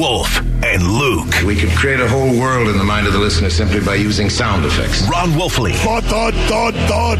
[0.00, 1.42] Wolf, and Luke.
[1.44, 4.30] We could create a whole world in the mind of the listener simply by using
[4.30, 5.06] sound effects.
[5.10, 5.74] Ron Wolfley.
[5.74, 7.18] Thud, thud, thud, thud.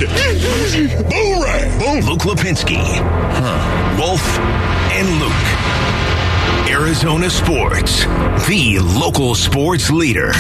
[1.11, 1.79] Boomerang.
[1.79, 2.01] Boom.
[2.08, 2.79] Luke Lipinski.
[2.79, 3.96] Huh.
[4.01, 4.38] Wolf
[4.96, 6.71] and Luke.
[6.71, 8.06] Arizona Sports,
[8.48, 10.33] the local sports leader.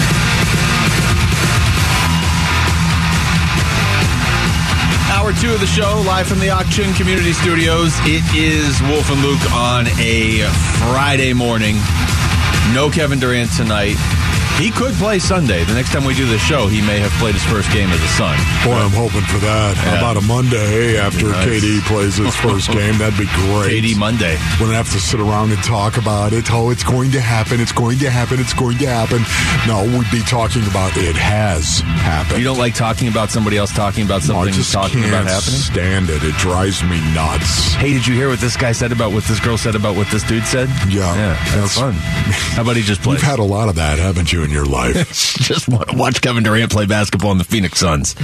[5.12, 7.92] Hour two of the show, live from the Auction Community Studios.
[8.04, 10.48] It is Wolf and Luke on a
[10.78, 11.76] Friday morning.
[12.72, 13.96] No Kevin Durant tonight.
[14.60, 15.64] He could play Sunday.
[15.64, 18.00] The next time we do the show, he may have played his first game as
[18.02, 18.36] a Sun.
[18.62, 19.72] Boy, I'm hoping for that.
[19.80, 21.48] How about a Monday after Nice.
[21.64, 22.98] KD plays his first game?
[22.98, 23.72] That'd be great.
[23.82, 24.36] KD Monday.
[24.60, 26.52] We Wouldn't have to sit around and talk about it.
[26.52, 27.58] Oh, it's going to happen.
[27.58, 28.38] It's going to happen.
[28.38, 29.24] It's going to happen.
[29.66, 32.38] No, we'd be talking about it has happened.
[32.38, 35.08] You don't like talking about somebody else talking about No, I something just talking can't
[35.08, 35.60] about happening?
[35.64, 36.22] stand it.
[36.22, 37.72] It drives me nuts.
[37.80, 40.08] Hey, did you hear what this guy said about what this girl said about what
[40.08, 40.68] this dude said?
[40.88, 41.08] Yeah.
[41.16, 41.94] Yeah, that's That's- fun.
[42.60, 43.14] How about he just play?
[43.14, 44.94] You've had a lot of that, haven't you, in your life?
[45.38, 48.14] just want to watch Kevin Durant play basketball in the Phoenix Suns.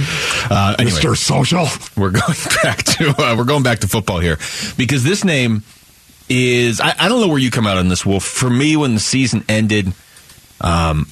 [0.49, 1.17] Uh, anyway, Mr.
[1.17, 1.67] Social.
[1.95, 4.37] we're going back to uh, we're going back to football here
[4.77, 5.63] because this name
[6.29, 8.23] is I, I don't know where you come out on this, Wolf.
[8.23, 9.93] For me, when the season ended,
[10.61, 11.07] um,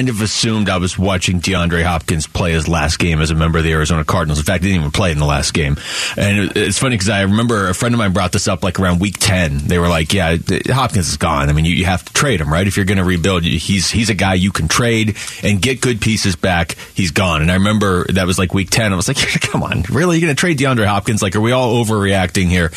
[0.00, 3.58] kind of assumed I was watching DeAndre Hopkins play his last game as a member
[3.58, 4.38] of the Arizona Cardinals.
[4.38, 5.76] In fact, he didn't even play in the last game.
[6.16, 8.98] And it's funny because I remember a friend of mine brought this up like around
[8.98, 9.58] week 10.
[9.58, 11.50] They were like, yeah, Hopkins is gone.
[11.50, 12.66] I mean, you, you have to trade him, right?
[12.66, 16.00] If you're going to rebuild, he's, he's a guy you can trade and get good
[16.00, 16.76] pieces back.
[16.94, 17.42] He's gone.
[17.42, 18.94] And I remember that was like week 10.
[18.94, 20.16] I was like, come on, really?
[20.16, 21.20] You're going to trade DeAndre Hopkins?
[21.20, 22.70] Like, are we all overreacting here?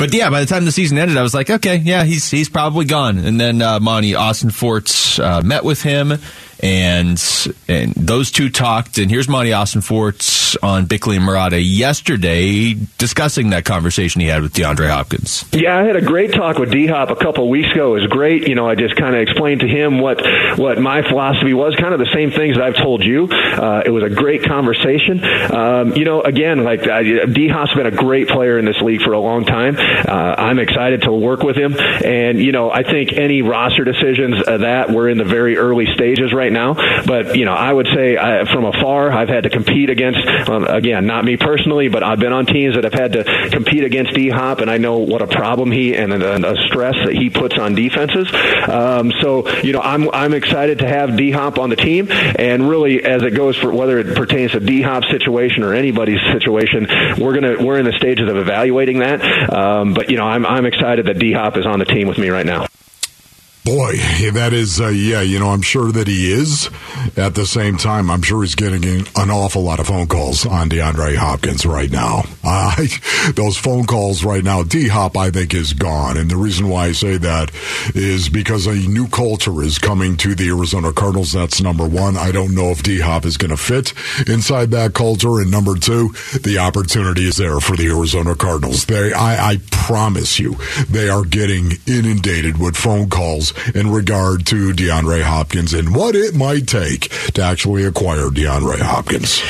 [0.00, 2.48] But yeah, by the time the season ended, I was like, okay, yeah, he's he's
[2.48, 3.18] probably gone.
[3.18, 6.14] And then uh, Monti Ossenfort uh, met with him,
[6.62, 7.22] and
[7.68, 8.98] and those two talked.
[8.98, 14.52] And here's Monti Ossenfort on Bickley and Marotta yesterday discussing that conversation he had with
[14.52, 15.44] DeAndre Hopkins.
[15.52, 17.96] Yeah, I had a great talk with D Hop a couple weeks ago.
[17.96, 18.48] It was great.
[18.48, 20.20] You know, I just kind of explained to him what
[20.56, 23.28] what my philosophy was, kind of the same things that I've told you.
[23.30, 25.22] Uh, it was a great conversation.
[25.24, 29.12] Um, you know, again, like D Hop's been a great player in this league for
[29.12, 29.76] a long time.
[29.78, 34.36] Uh, I'm excited to work with him, and you know, I think any roster decisions
[34.46, 36.74] uh, that we're in the very early stages right now.
[37.06, 40.20] But you know, I would say uh, from afar, I've had to compete against.
[40.48, 43.84] Um, again, not me personally, but I've been on teams that have had to compete
[43.84, 47.14] against D Hop, and I know what a problem he and a, a stress that
[47.14, 48.28] he puts on defenses.
[48.68, 52.68] Um, so you know, I'm I'm excited to have D Hop on the team, and
[52.68, 56.86] really as it goes for whether it pertains to D Hop's situation or anybody's situation,
[57.18, 59.20] we're gonna we're in the stages of evaluating that.
[59.52, 62.18] Um, but you know, I'm I'm excited that D Hop is on the team with
[62.18, 62.66] me right now.
[63.62, 63.96] Boy,
[64.32, 66.70] that is, uh, yeah, you know, I'm sure that he is.
[67.16, 68.84] At the same time, I'm sure he's getting
[69.16, 72.22] an awful lot of phone calls on DeAndre Hopkins right now.
[72.42, 72.74] Uh,
[73.34, 76.16] those phone calls right now, D Hop, I think, is gone.
[76.16, 77.52] And the reason why I say that
[77.94, 81.32] is because a new culture is coming to the Arizona Cardinals.
[81.32, 82.16] That's number one.
[82.16, 83.92] I don't know if D Hop is going to fit
[84.26, 85.38] inside that culture.
[85.40, 86.08] And number two,
[86.42, 88.86] the opportunity is there for the Arizona Cardinals.
[88.86, 90.56] They, I, I promise you,
[90.88, 96.34] they are getting inundated with phone calls in regard to DeAndre Hopkins and what it
[96.34, 99.42] might take to actually acquire DeAndre Hopkins.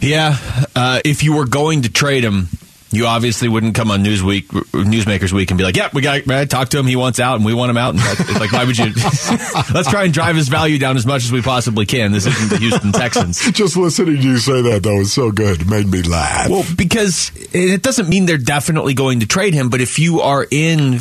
[0.00, 0.36] Yeah,
[0.74, 2.48] uh, if you were going to trade him,
[2.92, 6.44] you obviously wouldn't come on Newsweek, Newsmakers Week, and be like, "Yeah, we got I
[6.44, 6.86] talked to him.
[6.86, 8.86] He wants out, and we want him out." And it's like, why would you?
[9.72, 12.10] Let's try and drive his value down as much as we possibly can.
[12.10, 13.38] This isn't the Houston Texans.
[13.52, 15.62] Just listening to you say that though is so good.
[15.62, 16.48] It made me laugh.
[16.50, 20.46] Well, because it doesn't mean they're definitely going to trade him, but if you are
[20.50, 20.98] in.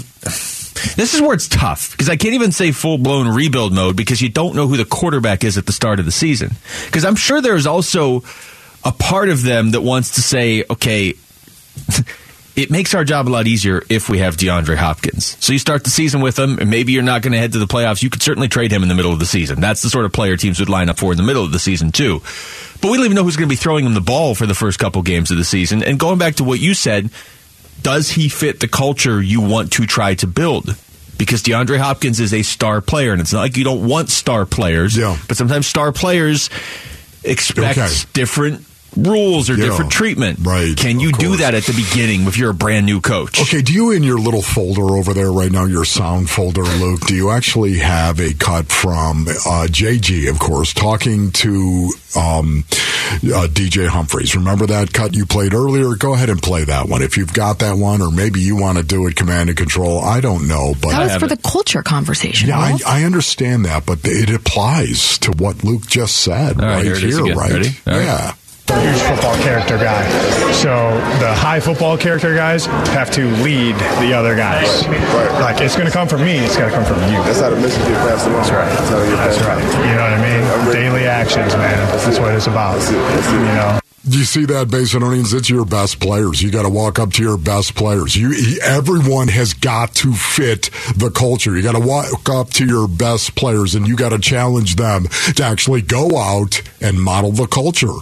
[0.95, 4.21] This is where it's tough because I can't even say full blown rebuild mode because
[4.21, 6.51] you don't know who the quarterback is at the start of the season.
[6.85, 8.23] Because I'm sure there's also
[8.83, 11.13] a part of them that wants to say, okay,
[12.55, 15.37] it makes our job a lot easier if we have DeAndre Hopkins.
[15.39, 17.59] So you start the season with him, and maybe you're not going to head to
[17.59, 18.03] the playoffs.
[18.03, 19.61] You could certainly trade him in the middle of the season.
[19.61, 21.59] That's the sort of player teams would line up for in the middle of the
[21.59, 22.21] season, too.
[22.81, 24.55] But we don't even know who's going to be throwing him the ball for the
[24.55, 25.83] first couple games of the season.
[25.83, 27.09] And going back to what you said,
[27.81, 30.75] does he fit the culture you want to try to build?
[31.17, 34.45] Because DeAndre Hopkins is a star player, and it's not like you don't want star
[34.45, 35.17] players, Yeah.
[35.27, 36.49] but sometimes star players
[37.23, 37.93] expect Okay.
[38.13, 38.65] different
[39.07, 39.65] rules or Yeah.
[39.65, 40.39] different treatment.
[40.41, 43.39] Right, Can you do that at the beginning if you're a brand new coach?
[43.41, 47.01] Okay, do you in your little folder over there right now, your sound folder, Luke,
[47.07, 52.65] do you actually have a cut from uh, JG, of course, talking to um,
[53.23, 54.35] uh, DJ Humphries?
[54.35, 55.95] Remember that cut you played earlier?
[55.95, 58.77] Go ahead and play that one if you've got that one, or maybe you want
[58.77, 59.99] to do it command and control.
[60.01, 62.49] I don't know, but That was for the culture conversation.
[62.49, 66.75] yeah, I, I understand that, but it applies to what Luke just said All right,
[66.77, 67.51] right, here it is here, right?
[67.51, 67.69] Ready?
[67.87, 68.33] All right.
[68.69, 68.91] Yeah.
[68.91, 70.07] huge football character guy.
[70.51, 74.87] So the high football character guys have to lead the other guys.
[74.87, 75.41] Right.
[75.41, 76.37] Like it's going to come from me.
[76.37, 77.17] It's going to come from you.
[77.23, 78.41] That's how the message get passed along.
[78.41, 78.69] That's right.
[78.69, 79.87] That's how That's right.
[79.89, 80.73] You know what I mean?
[80.73, 81.77] Daily actions, man.
[82.05, 82.79] That's what it's about.
[82.79, 82.93] That's it.
[82.93, 83.33] That's it.
[83.33, 83.79] You know.
[84.07, 85.33] Do you see that, Basinonians?
[85.33, 86.41] It's your best players.
[86.41, 88.15] You got to walk up to your best players.
[88.15, 91.55] You, everyone has got to fit the culture.
[91.55, 95.03] You got to walk up to your best players, and you got to challenge them
[95.35, 97.93] to actually go out and model the culture.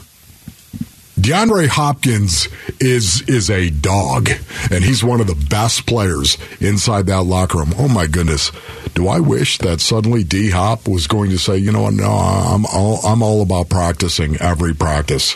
[1.27, 2.47] DeAndre Hopkins
[2.79, 4.29] is is a dog,
[4.71, 7.73] and he's one of the best players inside that locker room.
[7.77, 8.51] Oh my goodness,
[8.93, 11.93] do I wish that suddenly D Hop was going to say, you know what?
[11.95, 15.35] No, I'm all I'm all about practicing every practice.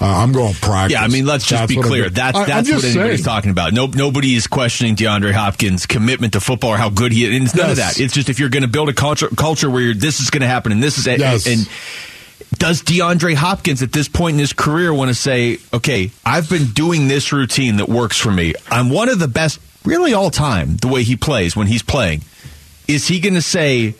[0.00, 0.92] Uh, I'm going to practice.
[0.98, 2.08] Yeah, I mean, let's just That's be clear.
[2.08, 3.24] That's I- that's what anybody's saying.
[3.24, 3.74] talking about.
[3.74, 7.34] No, nobody is questioning DeAndre Hopkins' commitment to football or how good he is.
[7.36, 8.00] And it's none of that.
[8.00, 10.40] It's just if you're going to build a culture, culture where you're, this is going
[10.40, 11.46] to happen and this is Yes.
[11.46, 11.68] and
[12.52, 16.66] does DeAndre Hopkins at this point in his career want to say, okay, I've been
[16.68, 18.54] doing this routine that works for me.
[18.70, 22.22] I'm one of the best, really all time, the way he plays when he's playing.
[22.88, 23.94] Is he going to say,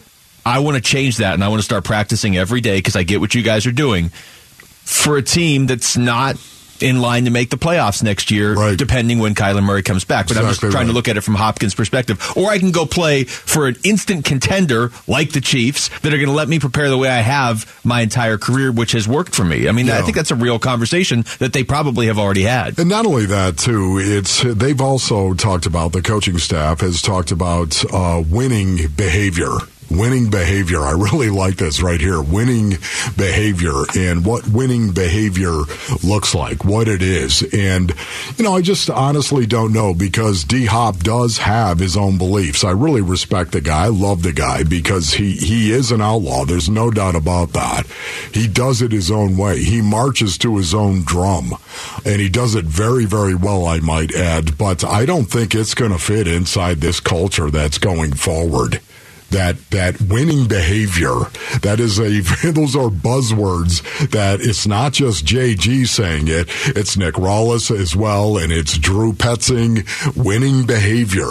[0.45, 3.05] I want to change that and I want to start practicing every day because I
[3.05, 6.37] get what you guys are doing for a team that's not
[6.83, 8.77] in line to make the playoffs next year, Right.
[8.77, 10.29] depending when Kyler Murray comes back.
[10.29, 12.21] But I'm just Exactly trying to look at it from Hopkins' perspective.
[12.37, 16.27] Or I can go play for an instant contender like the Chiefs that are going
[16.29, 19.45] to let me prepare the way I have my entire career, which has worked for
[19.45, 19.69] me.
[19.69, 22.79] I mean, I think that's a real conversation that they probably have already had.
[22.79, 27.31] And not only that, too, it's they've also talked about the coaching staff has talked
[27.31, 29.51] about uh, winning behavior.
[29.93, 30.81] Winning behavior.
[30.81, 32.23] I really like this right here.
[32.23, 32.71] Winning
[33.17, 35.53] behavior and what winning behavior
[36.03, 37.43] looks like, what it is.
[37.53, 37.93] And,
[38.37, 42.65] you know, I just honestly don't know because D Hop does have his own beliefs.
[42.65, 43.85] I really respect the guy.
[43.85, 46.45] I love the guy because he, he is an outlaw.
[46.45, 47.87] There's no doubt about that.
[48.33, 49.63] He does it his own way.
[49.63, 51.53] He marches to his own drum
[52.05, 54.57] and he does it very, very well, I might add.
[54.57, 58.81] But I don't think it's going to fit inside this culture that's going forward.
[59.33, 61.15] That that winning behavior,
[61.63, 62.21] that is a
[62.53, 63.83] those are buzzwords.
[64.11, 69.13] That it's not just JG saying it; it's Nick Rallis as well, and it's Drew
[69.13, 69.87] Petzing.
[70.17, 71.29] Winning behavior.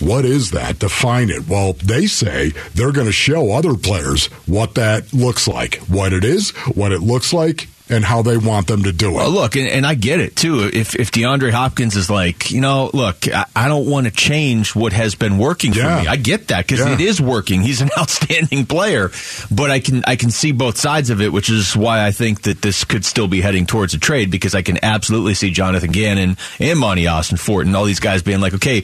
[0.00, 0.80] What is that?
[0.80, 1.48] Define it.
[1.48, 6.24] Well, they say they're going to show other players what that looks like, what it
[6.24, 9.14] is, what it looks like, and how they want them to do it.
[9.14, 10.70] Well, look, and, and I get it too.
[10.72, 14.74] If if DeAndre Hopkins is like, you know, look, I, I don't want to change
[14.74, 15.98] what has been working Yeah.
[15.98, 16.08] for me.
[16.08, 16.94] I get that because Yeah.
[16.94, 17.60] it is working.
[17.60, 19.10] He's an outstanding player,
[19.50, 22.42] but I can I can see both sides of it, which is why I think
[22.42, 25.92] that this could still be heading towards a trade because I can absolutely see Jonathan
[25.92, 28.82] Gannon and Monti Ossenfort and all these guys being like, okay,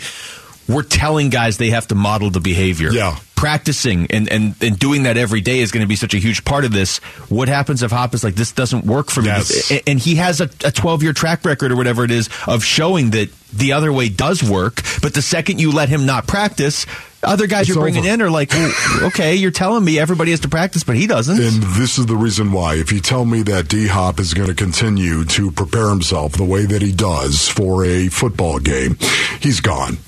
[0.69, 2.93] we're telling guys they have to model the behavior.
[2.93, 3.19] Yeah.
[3.41, 6.45] Practicing and, and, and doing that every day is going to be such a huge
[6.45, 6.99] part of this.
[7.31, 9.29] What happens if Hop is like, this doesn't work for me?
[9.29, 9.73] Yes.
[9.87, 13.31] And he has a 12 year track record or whatever it is of showing that
[13.53, 14.83] the other way does work.
[15.01, 16.85] But the second you let him not practice,
[17.23, 18.11] other guys It's you're bringing over.
[18.11, 21.41] in are like, well, okay, you're telling me everybody has to practice, but he doesn't.
[21.41, 22.75] And this is the reason why.
[22.75, 26.45] If you tell me that D Hop is going to continue to prepare himself the
[26.45, 28.97] way that he does for a football game,
[29.41, 29.99] he's gone.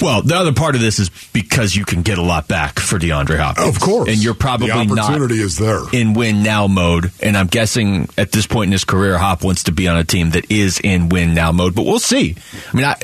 [0.00, 2.98] Well, the other part of this is because you can get a lot back for
[2.98, 3.68] DeAndre Hopkins.
[3.68, 4.08] Of course.
[4.08, 5.80] And you're probably the not opportunity is there.
[5.92, 7.12] in win now mode.
[7.20, 10.04] And I'm guessing at this point in his career, Hop wants to be on a
[10.04, 11.74] team that is in win now mode.
[11.74, 12.36] But we'll see.
[12.72, 12.96] I mean, I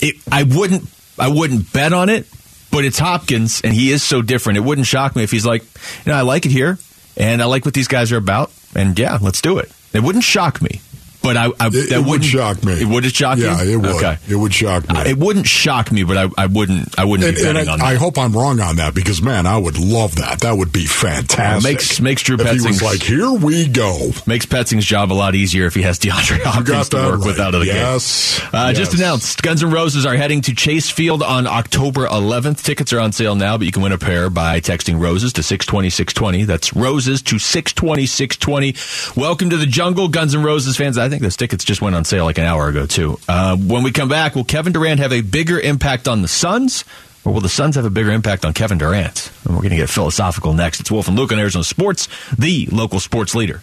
[0.00, 2.26] it, I wouldn't I wouldn't bet on it,
[2.70, 4.56] but it's Hopkins, and he is so different.
[4.56, 6.78] It wouldn't shock me if he's like, you know, I like it here,
[7.16, 9.70] and I like what these guys are about, and yeah, let's do it.
[9.92, 10.80] It wouldn't shock me.
[11.24, 12.80] But I, I It, that it would wouldn't shock me.
[12.82, 13.44] It would shock me.
[13.44, 13.72] yeah, you.
[13.72, 13.96] it would.
[13.96, 14.18] Okay.
[14.28, 14.96] It would shock me.
[14.96, 16.96] Uh, It wouldn't shock me, but I, I wouldn't.
[16.98, 17.84] I wouldn't and, be betting I, on that.
[17.84, 20.40] I hope I'm wrong on that because man, I would love that.
[20.40, 21.64] That would be fantastic.
[21.72, 25.74] makes- makes Drew Petzing's- like, "Here we go." Makes Petzing's job a lot easier if
[25.74, 27.26] he has DeAndre Hopkins to work right.
[27.26, 28.38] with out of the Yes.
[28.40, 28.48] game.
[28.52, 32.62] Uh, Just announced, Guns N' Roses are heading to Chase Field on October 11th.
[32.62, 35.42] Tickets are on sale now, but you can win a pair by texting Roses to
[35.42, 36.44] 620 620.
[36.44, 38.74] That's Roses to 620 620.
[39.18, 40.98] Welcome to the jungle, Guns N' Roses fans.
[40.98, 43.18] I think those tickets just went on sale like an hour ago, too.
[43.28, 46.84] Uh, when we come back, will Kevin Durant have a bigger impact on the Suns?
[47.24, 49.30] Or will the Suns have a bigger impact on Kevin Durant?
[49.44, 50.80] And we're going to get philosophical next.
[50.80, 52.06] It's Wolf and Luke on Arizona Sports,
[52.36, 53.62] the local sports leader.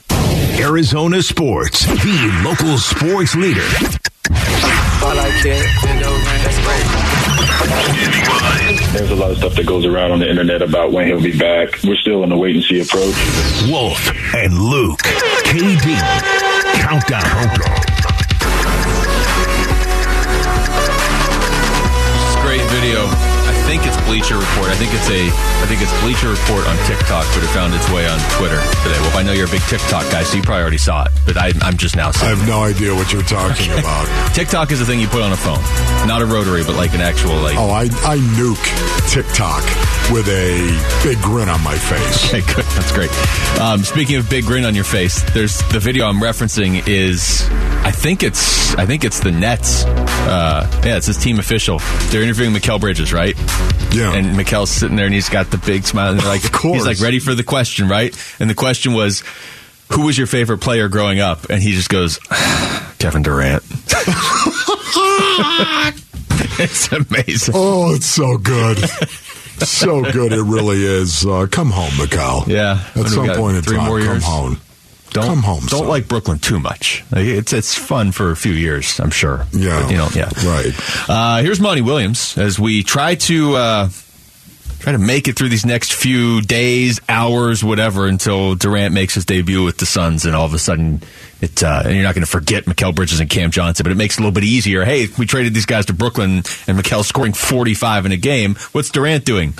[0.59, 3.61] Arizona Sports, the local sports leader.
[5.03, 5.65] I like it.
[5.83, 6.85] Window, that's great.
[8.93, 11.37] There's a lot of stuff that goes around on the internet about when he'll be
[11.37, 11.81] back.
[11.83, 13.15] We're still in the wait and see approach.
[13.69, 14.99] Wolf and Luke.
[15.45, 16.50] KD.
[16.81, 17.21] Countdown.
[17.21, 17.77] Countdown.
[22.35, 23.30] A great video.
[23.61, 24.67] I think it's Bleacher Report.
[24.67, 25.29] I think it's a
[25.61, 28.99] I think it's Bleacher Report on TikTok, but it found its way on Twitter today.
[29.05, 31.11] Well, I know you're a big TikTok guy, so you probably already saw it.
[31.25, 32.47] But I, I'm just now I have it.
[32.49, 34.09] no idea what you're talking about.
[34.35, 35.61] TikTok is a thing you put on a phone,
[36.07, 37.55] not a rotary, but like an actual like.
[37.55, 38.65] Oh, I, I nuke
[39.13, 39.63] TikTok
[40.11, 40.67] with a
[41.05, 42.33] big grin on my face.
[42.33, 42.65] Okay, good.
[42.75, 43.11] That's great.
[43.61, 47.47] Um, speaking of big grin on your face, there's the video I'm referencing is
[47.83, 49.85] I think it's I think it's the Nets.
[49.85, 51.79] Uh, yeah, it's his team official.
[52.09, 53.35] They're interviewing Mikal Bridges, right?
[53.93, 54.13] Yeah.
[54.13, 56.77] And Mikal's sitting there and he's got the big smile and they're like Of course.
[56.77, 58.15] he's like ready for the question, right?
[58.39, 59.21] And the question was
[59.91, 61.49] who was your favorite player growing up?
[61.49, 62.17] And he just goes,
[62.99, 63.63] Kevin Durant.
[66.59, 67.53] it's amazing.
[67.57, 68.77] Oh, it's so good.
[69.59, 70.31] so good.
[70.33, 71.25] It really is.
[71.25, 72.47] Uh, come home, Mikal.
[72.47, 72.83] Yeah.
[72.95, 74.23] At some point in Three time, more come years?
[74.23, 74.61] home.
[75.11, 75.87] Don't Come home, Don't son.
[75.87, 77.03] like Brooklyn too much.
[77.11, 79.45] It's it's fun for a few years, I'm sure.
[79.51, 79.81] Yeah.
[79.81, 80.29] But, you know, yeah.
[80.45, 80.73] Right.
[81.09, 83.89] Uh, here's Monty Williams as we try to uh,
[84.79, 89.25] try to make it through these next few days, hours, whatever, until Durant makes his
[89.25, 91.01] debut with the Suns, and all of a sudden,
[91.41, 93.95] it uh, and you're not going to forget Mikal Bridges and Cam Johnson, but it
[93.95, 94.85] makes it a little bit easier.
[94.85, 96.37] Hey, we traded these guys to Brooklyn,
[96.67, 98.55] and Mikal's scoring 45 in a game.
[98.71, 99.53] What's Durant doing?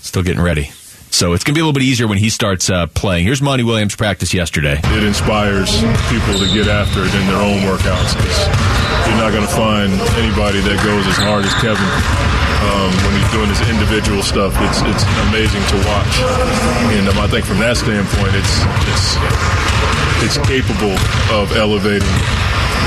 [0.00, 0.70] Still getting ready.
[1.10, 3.24] So it's going to be a little bit easier when he starts uh, playing.
[3.24, 4.80] Here's Monty Williams' practice yesterday.
[4.84, 9.56] it inspires people to get after it in their own workouts you're not going to
[9.56, 11.80] find anybody that goes as hard as Kevin
[12.60, 14.52] um, when he's doing his individual stuff.
[14.68, 16.14] It's it's amazing to watch,
[16.92, 19.16] and um, I think from that standpoint, it's it's
[20.24, 20.92] it's capable
[21.32, 22.08] of elevating.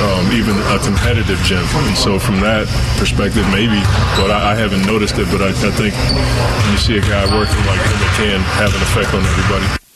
[0.02, 2.66] Um, even a competitive gym, and so from that
[2.98, 3.78] perspective, maybe.
[4.18, 5.30] But I, I haven't noticed it.
[5.30, 8.74] But I, I think when you see a guy working like him, it can have
[8.74, 9.91] an effect on everybody.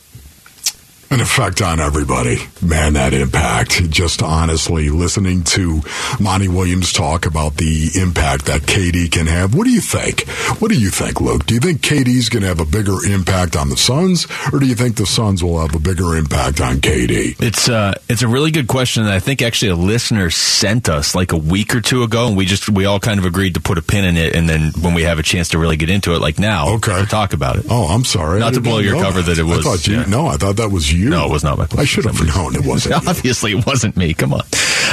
[1.12, 2.38] An effect on everybody.
[2.62, 3.90] Man, that impact.
[3.92, 5.82] Just honestly listening to
[6.20, 9.54] Monty Williams talk about the impact that KD can have.
[9.54, 10.28] What do you think?
[10.60, 11.46] What do you think, Luke?
[11.46, 14.66] Do you think KD's going to have a bigger impact on the Suns, or do
[14.66, 17.40] you think the Suns will have a bigger impact on KD?
[17.42, 21.14] It's uh, it's a really good question that I think actually a listener sent us
[21.16, 23.62] like a week or two ago, and we just we all kind of agreed to
[23.62, 25.90] put a pin in it, and then when we have a chance to really get
[25.90, 27.00] into it, like now, Okay.
[27.00, 27.66] to talk about it.
[27.70, 28.40] Oh, I'm sorry.
[28.40, 30.06] Not to blow your cover that it was- I thought you, yeah.
[30.08, 31.10] No, I thought that was you.
[31.10, 31.80] No, it was not my question.
[31.80, 33.08] I should have known it wasn't.
[33.08, 34.14] Obviously, it wasn't me.
[34.14, 34.42] Come on.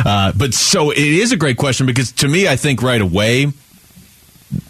[0.04, 3.46] Uh, but so it is a great question because to me, I think right away,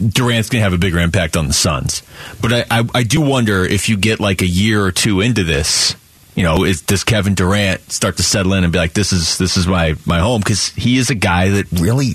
[0.07, 2.03] Durant's going to have a bigger impact on the Suns.
[2.41, 5.43] But I, I, I do wonder if you get like a year or two into
[5.45, 5.97] this,
[6.37, 9.39] you know, is, does Kevin Durant start to settle in and be like, this is
[9.39, 10.41] this is my my home?
[10.41, 12.15] Because he is a guy that really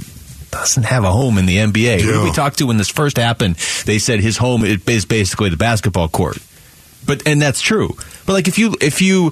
[0.50, 2.00] doesn't have a home in the NBA.
[2.02, 2.24] Who did Yeah.
[2.24, 3.56] we talked to when this first happened?
[3.86, 6.38] They said his home is basically the basketball court.
[7.06, 7.96] But and that's true.
[8.28, 9.32] But like if you if you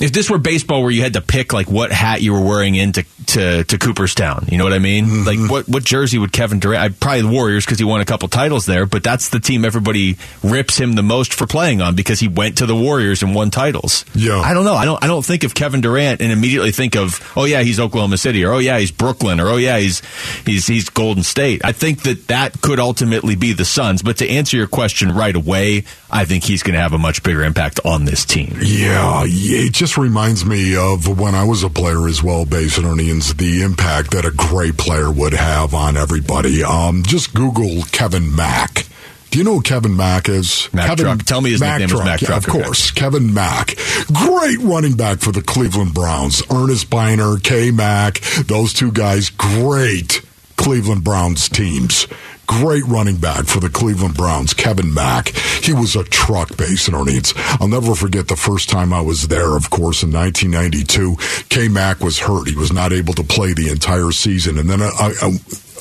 [0.00, 2.74] if this were baseball where you had to pick like what hat you were wearing
[2.74, 5.06] into to, to Cooperstown, you know what I mean?
[5.06, 5.26] Mm-hmm.
[5.26, 6.82] Like what what jersey would Kevin Durant?
[6.82, 9.64] I'd probably the Warriors because he won a couple titles there, but that's the team
[9.64, 13.34] everybody rips him the most for playing on because he went to the Warriors and
[13.34, 14.04] won titles.
[14.14, 14.40] Yeah.
[14.40, 14.74] I don't know.
[14.74, 17.78] I don't I don't think of Kevin Durant and immediately think of oh yeah he's
[17.78, 20.02] Oklahoma City or oh yeah he's Brooklyn or oh yeah he's
[20.46, 21.64] he's he's Golden State.
[21.64, 24.02] I think that that could ultimately be the Suns.
[24.02, 27.22] But to answer your question right away, I think he's going to have a much
[27.22, 28.58] bigger impact on this team.
[28.60, 32.84] Yeah, yeah, it just reminds me of when I was a player as well, Basin
[32.84, 36.62] Earnings, the impact that a great player would have on everybody.
[36.62, 38.86] Um, just Google Kevin Mack.
[39.30, 40.68] Do you know who Kevin Mack is?
[40.72, 41.24] Mack Kevin Truck.
[41.24, 43.74] Tell me his nickname is Mack yeah, Truck, Of course, Kevin Mack.
[44.12, 46.40] Great running back for the Cleveland Browns.
[46.52, 50.22] Earnest Byner, K Mack, those two guys, great
[50.56, 52.06] Cleveland Browns teams.
[52.50, 55.28] Great running back for the Cleveland Browns, Kevin Mack.
[55.62, 57.32] He was a truck base in needs.
[57.60, 61.44] I'll never forget the first time I was there, of course, in 1992.
[61.48, 62.48] K Mack was hurt.
[62.48, 64.58] He was not able to play the entire season.
[64.58, 65.38] And then uh, I, I,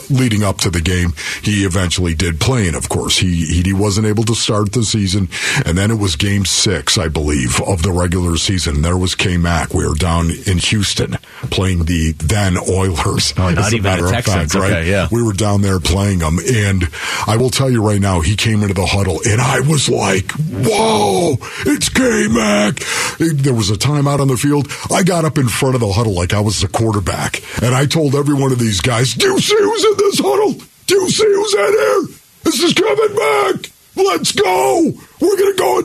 [0.10, 1.13] leading up to the game,
[1.44, 4.84] he eventually did play, and of course, he, he he wasn't able to start the
[4.84, 5.30] season.
[5.66, 8.82] And then it was Game Six, I believe, of the regular season.
[8.82, 9.74] There was K Mac.
[9.74, 11.18] We were down in Houston
[11.51, 13.34] playing the then Oilers.
[13.38, 14.54] Oh, not even matter the Texans.
[14.54, 14.86] fact, right?
[14.86, 15.08] Yeah.
[15.12, 16.88] We were down there playing them, and
[17.28, 20.32] I will tell you right now, he came into the huddle, and I was like,
[20.32, 22.80] "Whoa, it's K Mac!"
[23.20, 24.72] There was a timeout on the field.
[24.92, 27.86] I got up in front of the huddle like I was the quarterback, and I
[27.86, 30.53] told every one of these guys, "Do you see who's in this huddle?
[30.88, 32.18] Do you see who's in here?
[32.44, 34.94] This is Kevin Mack." Let's go.
[35.20, 35.84] We're going to go.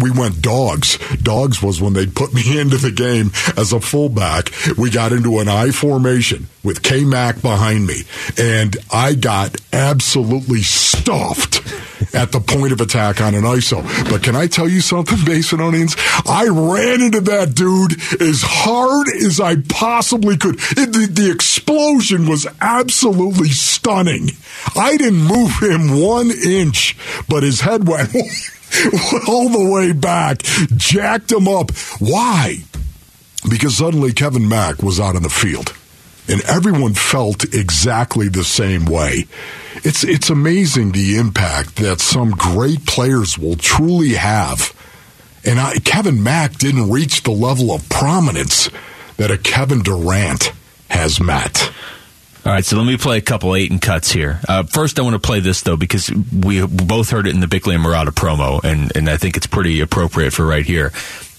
[0.00, 0.98] We went dogs.
[1.22, 4.50] Dogs was when they put me into the game as a fullback.
[4.76, 8.02] We got into an I formation with K Mac behind me,
[8.38, 11.62] and I got absolutely stuffed.
[12.14, 13.82] At the point of attack on an ISO.
[14.10, 15.96] But can I tell you something, Basinonians?
[16.26, 20.56] I ran into that dude as hard as I possibly could.
[20.56, 24.30] It, the, the explosion was absolutely stunning.
[24.76, 26.96] I didn't move him one inch,
[27.28, 28.14] but his head went
[29.28, 30.42] all the way back,
[30.76, 31.70] jacked him up.
[31.98, 32.58] Why?
[33.48, 35.74] Because suddenly Kevin Mack was out on the field
[36.28, 39.26] and everyone felt exactly the same way.
[39.76, 44.72] It's it's amazing the impact that some great players will truly have.
[45.44, 48.70] And I, Kevin Mack didn't reach the level of prominence
[49.18, 50.52] that a Kevin Durant
[50.88, 51.70] has met.
[52.46, 54.40] All right, so let me play a couple eight and cuts here.
[54.46, 57.46] Uh, first, I want to play this though because we both heard it in the
[57.46, 60.92] Bickley and Marotta promo, and and I think it's pretty appropriate for right here.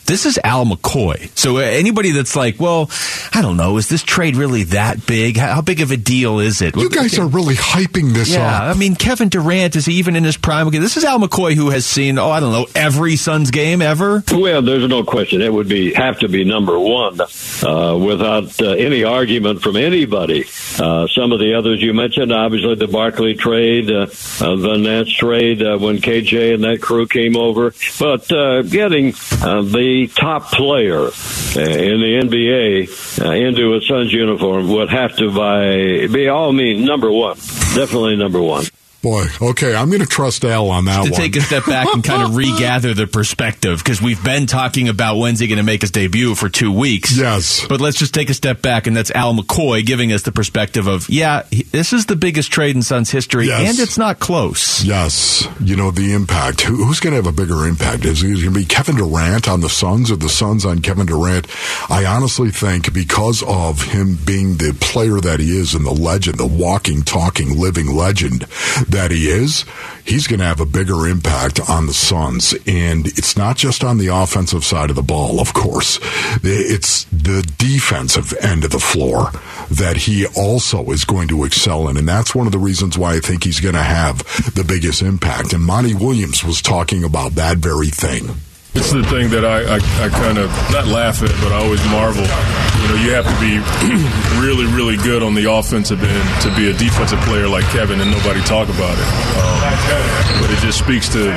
[0.05, 1.35] This is Al McCoy.
[1.35, 2.91] So uh, anybody that's like, well,
[3.33, 5.38] I don't know, is this trade really that big?
[5.38, 6.75] How, how big of a deal is it?
[6.75, 8.75] You guys are really hyping this yeah, up.
[8.75, 10.67] I mean, Kevin Durant is he even in his prime?
[10.67, 13.81] Okay, this is Al McCoy who has seen, oh, I don't know, every Suns game
[13.81, 14.24] ever.
[14.31, 18.71] Well, there's no question it would be have to be number one uh, without uh,
[18.71, 20.45] any argument from anybody.
[20.79, 25.12] Uh, some of the others you mentioned, obviously the Barkley trade, uh, uh, the Nance
[25.12, 28.27] trade uh, when KJ and that crew came over, but
[28.69, 35.16] getting the top player uh, in the NBA uh, into a Suns uniform would have
[35.18, 37.38] to by be all means number one,
[37.75, 38.66] definitely number one.
[39.05, 41.19] Boy, okay, I'm going to trust Al on that to one.
[41.21, 45.17] take a step back and kind of regather the perspective because we've been talking about
[45.17, 47.15] when's he going to make his debut for two weeks.
[47.15, 47.67] Yes.
[47.67, 50.88] But let's just take a step back, and that's Al McCoy giving us the perspective
[50.88, 53.69] of, yeah, this is the biggest trade in Suns history, Yes.
[53.69, 54.83] and it's not close.
[54.83, 56.62] Yes, you know the impact.
[56.62, 58.05] Who, who's going to have a bigger impact?
[58.05, 61.05] Is it going to be Kevin Durant on the Suns or the Suns on Kevin
[61.05, 61.45] Durant?
[61.91, 66.39] I honestly think because of him being the player that he is and the legend,
[66.39, 68.47] the walking, talking, living legend
[68.96, 69.66] that he is,
[70.06, 72.54] he's going to have a bigger impact on the Suns.
[72.66, 76.00] And it's not just on the offensive side of the ball, of course.
[76.44, 79.32] It's the defensive end of the floor
[79.70, 81.98] that he also is going to excel in.
[81.98, 84.20] And that's one of the reasons why I think he's going to have
[84.56, 85.54] the biggest impact.
[85.54, 88.30] And Monty Williams was talking about that very thing.
[88.75, 91.79] It's the thing that I, I, I kind of not laugh at, but I always
[91.88, 92.27] marvel.
[92.27, 93.55] You know, you have to be
[94.44, 98.12] really, really good on the offensive end to be a defensive player like Kevin, and
[98.12, 99.08] nobody talk about it.
[99.39, 101.32] Um, but it just speaks to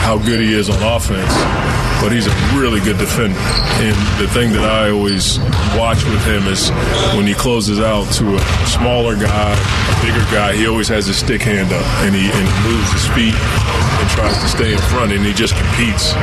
[0.00, 1.30] how good he is on offense.
[2.00, 3.38] But he's a really good defender,
[3.78, 5.38] and the thing that I always
[5.78, 6.72] watch with him is
[7.14, 11.20] when he closes out to a smaller guy, a bigger guy, he always has his
[11.20, 14.80] stick hand up, and he and he moves his feet and tries to stay in
[14.90, 16.16] front, and he just competes.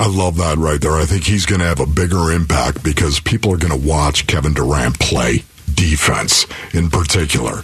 [0.00, 0.92] I love that right there.
[0.92, 4.28] I think he's going to have a bigger impact because people are going to watch
[4.28, 5.42] Kevin Durant play
[5.74, 7.62] defense in particular.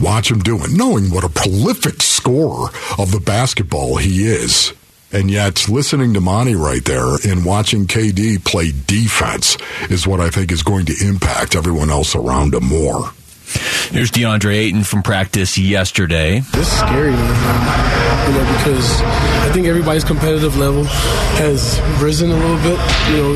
[0.00, 4.72] Watch him do it, knowing what a prolific scorer of the basketball he is.
[5.12, 9.56] And yet, listening to Monty right there and watching KD play defense
[9.90, 13.12] is what I think is going to impact everyone else around him more.
[13.90, 16.38] Here's DeAndre Ayton from practice yesterday.
[16.38, 18.28] Is scary, man.
[18.28, 20.84] You know, because I think everybody's competitive level
[21.42, 22.78] has risen a little bit.
[23.10, 23.32] You know,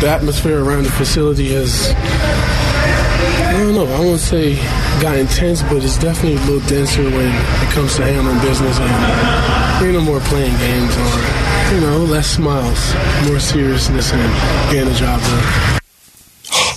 [0.00, 1.94] the atmosphere around the facility has.
[1.94, 3.86] I don't know.
[3.86, 4.56] I won't say
[5.00, 9.86] got intense, but it's definitely a little denser when it comes to handling business and
[9.86, 12.94] you know more playing games or you know less smiles,
[13.26, 15.83] more seriousness, and getting the job done.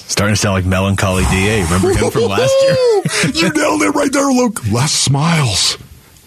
[0.07, 1.63] Starting to sound like melancholy Da.
[1.63, 3.33] Remember him from last year?
[3.33, 4.61] you nailed it right there, Luke.
[4.71, 5.77] Les Smiles.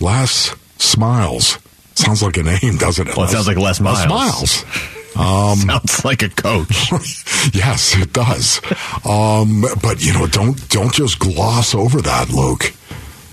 [0.01, 1.59] Les Smiles.
[1.95, 3.17] Sounds like a name, doesn't it?
[3.17, 4.07] Well, it sounds like Les Miles.
[4.09, 4.65] Miles.
[5.17, 6.93] Um, Sounds like a coach.
[7.53, 8.61] yes, it does.
[9.05, 12.73] Um, but you know, don't don't just gloss over that, Luke.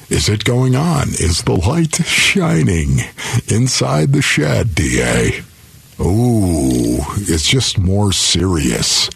[0.09, 1.09] Is it going on?
[1.09, 3.01] Is the light shining
[3.47, 5.43] inside the shed, Da?
[5.99, 9.09] Ooh, it's just more serious.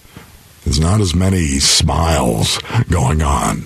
[0.64, 3.66] There's not as many smiles going on.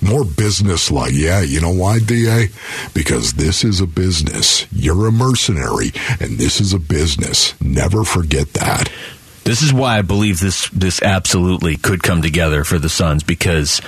[0.00, 1.12] More business like.
[1.12, 2.48] Yeah, you know why, DA?
[2.94, 4.66] Because this is a business.
[4.72, 5.90] You're a mercenary,
[6.20, 7.60] and this is a business.
[7.60, 8.90] Never forget that.
[9.44, 13.80] This is why I believe this this absolutely could come together for the Suns because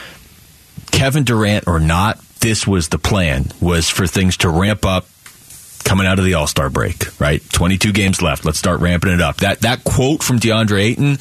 [0.93, 5.07] Kevin Durant or not, this was the plan was for things to ramp up
[5.85, 7.43] coming out of the All-Star break, right?
[7.51, 8.45] 22 games left.
[8.45, 9.39] Let's start ramping it up.
[9.39, 11.19] That that quote from DeAndre Ayton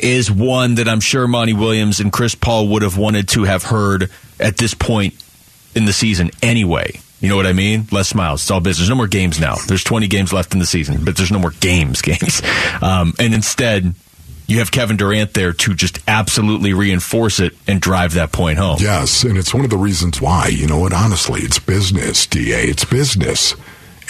[0.00, 3.64] is one that I'm sure Monty Williams and Chris Paul would have wanted to have
[3.64, 5.14] heard at this point
[5.74, 7.00] in the season anyway.
[7.20, 7.86] You know what I mean?
[7.92, 8.40] Less smiles.
[8.40, 8.88] It's all business.
[8.88, 9.56] No more games now.
[9.66, 12.00] There's 20 games left in the season, but there's no more games.
[12.10, 12.40] Games.
[12.80, 13.94] Um, and instead,
[14.46, 18.78] you have Kevin Durant there to just absolutely reinforce it and drive that point home.
[18.80, 20.48] Yes, and it's one of the reasons why.
[20.48, 20.92] You know what?
[20.94, 22.64] Honestly, it's business, DA.
[22.64, 23.54] It's business.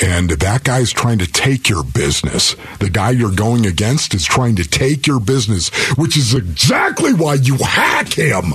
[0.02, 2.56] And that guy's trying to take your business.
[2.78, 7.34] The guy you're going against is trying to take your business, which is exactly why
[7.34, 8.54] you hack him.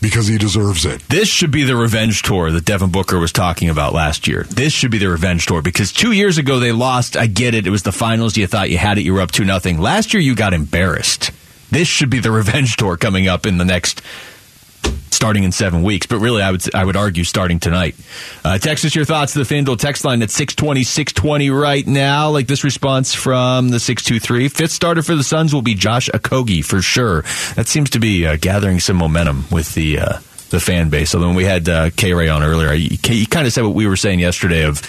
[0.00, 1.02] Because he deserves it.
[1.08, 4.44] This should be the revenge tour that Devin Booker was talking about last year.
[4.44, 7.18] This should be the revenge tour because two years ago they lost.
[7.18, 7.66] I get it.
[7.66, 8.36] It was the finals.
[8.36, 9.04] You thought you had it.
[9.04, 9.78] You were up two nothing.
[9.78, 11.32] Last year you got embarrassed.
[11.70, 14.00] This should be the revenge tour coming up in the next
[15.20, 16.06] starting in seven weeks.
[16.06, 17.94] But really, I would I would argue starting tonight.
[18.44, 22.30] Uh, text us your thoughts to the FanDuel text line at 620, 620 right now.
[22.30, 24.48] Like this response from the 623.
[24.48, 27.22] Fifth starter for the Suns will be Josh Okogie for sure.
[27.54, 31.10] That seems to be uh, gathering some momentum with the uh, the fan base.
[31.10, 33.74] So when we had uh, K Ray on earlier, he, he kind of said what
[33.74, 34.82] we were saying yesterday of.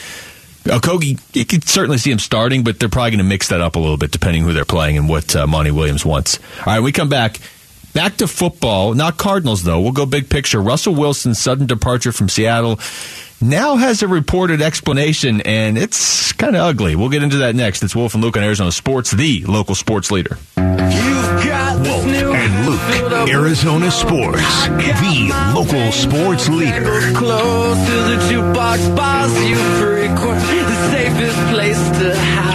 [0.63, 3.75] Okogie, you could certainly see him starting, but they're probably going to mix that up
[3.75, 6.37] a little bit depending who they're playing and what uh, Monty Williams wants.
[6.59, 7.39] All right, we come back.
[7.93, 9.81] Back to football, not Cardinals though.
[9.81, 10.61] We'll go big picture.
[10.61, 12.79] Russell Wilson's sudden departure from Seattle
[13.41, 16.95] now has a reported explanation, and it's kind of ugly.
[16.95, 17.83] We'll get into that next.
[17.83, 20.37] It's Wolf and Luke on Arizona Sports, the local sports leader.
[20.57, 27.13] You've got Wolf and Luke, Arizona Sports, the local sports leader.
[27.15, 32.50] Close to the jukebox bars you frequent, the safest place to hide.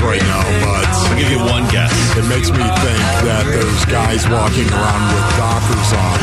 [0.00, 1.92] Who this is right now, but I'll give you one guess.
[2.16, 6.18] it makes me think that there's guys walking around with Dockers on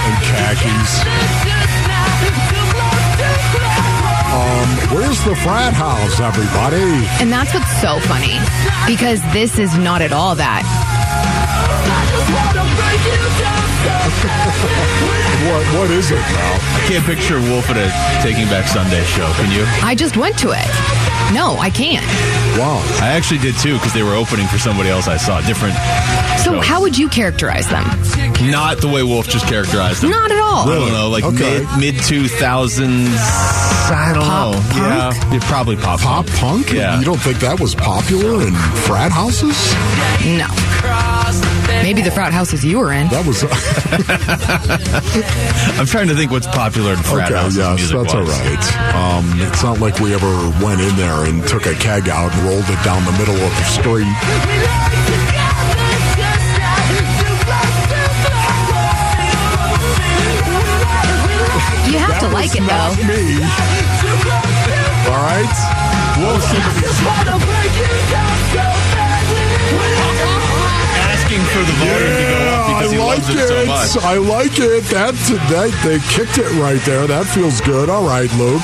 [0.00, 0.92] and khakis.
[4.30, 7.06] Um, where's the frat house, everybody?
[7.20, 8.38] And that's what's so funny
[8.86, 10.64] because this is not at all that.
[15.40, 16.52] What what is it now?
[16.76, 17.88] I can't picture Wolf at a
[18.22, 19.26] Taking Back Sunday show.
[19.40, 19.64] Can you?
[19.82, 20.99] I just went to it.
[21.32, 22.04] No, I can't.
[22.58, 22.82] Wow.
[23.00, 25.40] I actually did too because they were opening for somebody else I saw.
[25.42, 25.74] Different.
[26.44, 26.66] So, shows.
[26.66, 27.84] how would you characterize them?
[28.50, 30.10] Not the way Wolf just characterized them.
[30.10, 30.68] Not at all.
[30.68, 31.64] I don't know, like Okay.
[31.78, 33.08] mid mid two thousands.
[33.92, 34.60] I don't Pop know.
[34.60, 34.74] punk?
[34.76, 36.38] Yeah, yeah, probably pop Pop punk.
[36.66, 36.72] punk?
[36.72, 36.98] Yeah.
[36.98, 38.54] You don't think that was popular in
[38.86, 39.56] frat houses?
[40.24, 40.46] No.
[41.90, 43.08] Maybe the frat houses you were in.
[43.08, 43.42] That was
[45.74, 47.34] I'm trying to think what's popular in frat okay.
[47.34, 47.58] houses.
[47.58, 48.06] Yes, music-wise.
[48.06, 48.62] that's all right.
[48.94, 50.30] Um, it's not like we ever
[50.62, 53.50] went in there and took a keg out and rolled it down the middle of
[53.58, 54.06] the street.
[61.90, 63.10] You have to like was it not though.
[63.10, 63.42] me.
[65.10, 65.50] All right.
[66.20, 67.49] Asking for
[71.70, 74.04] the volume to go up because I he like loves it, so much.
[74.04, 74.84] I like it.
[74.90, 75.14] That,
[75.50, 77.06] that they kicked it right there.
[77.06, 77.88] That feels good.
[77.88, 78.62] All right, Luke.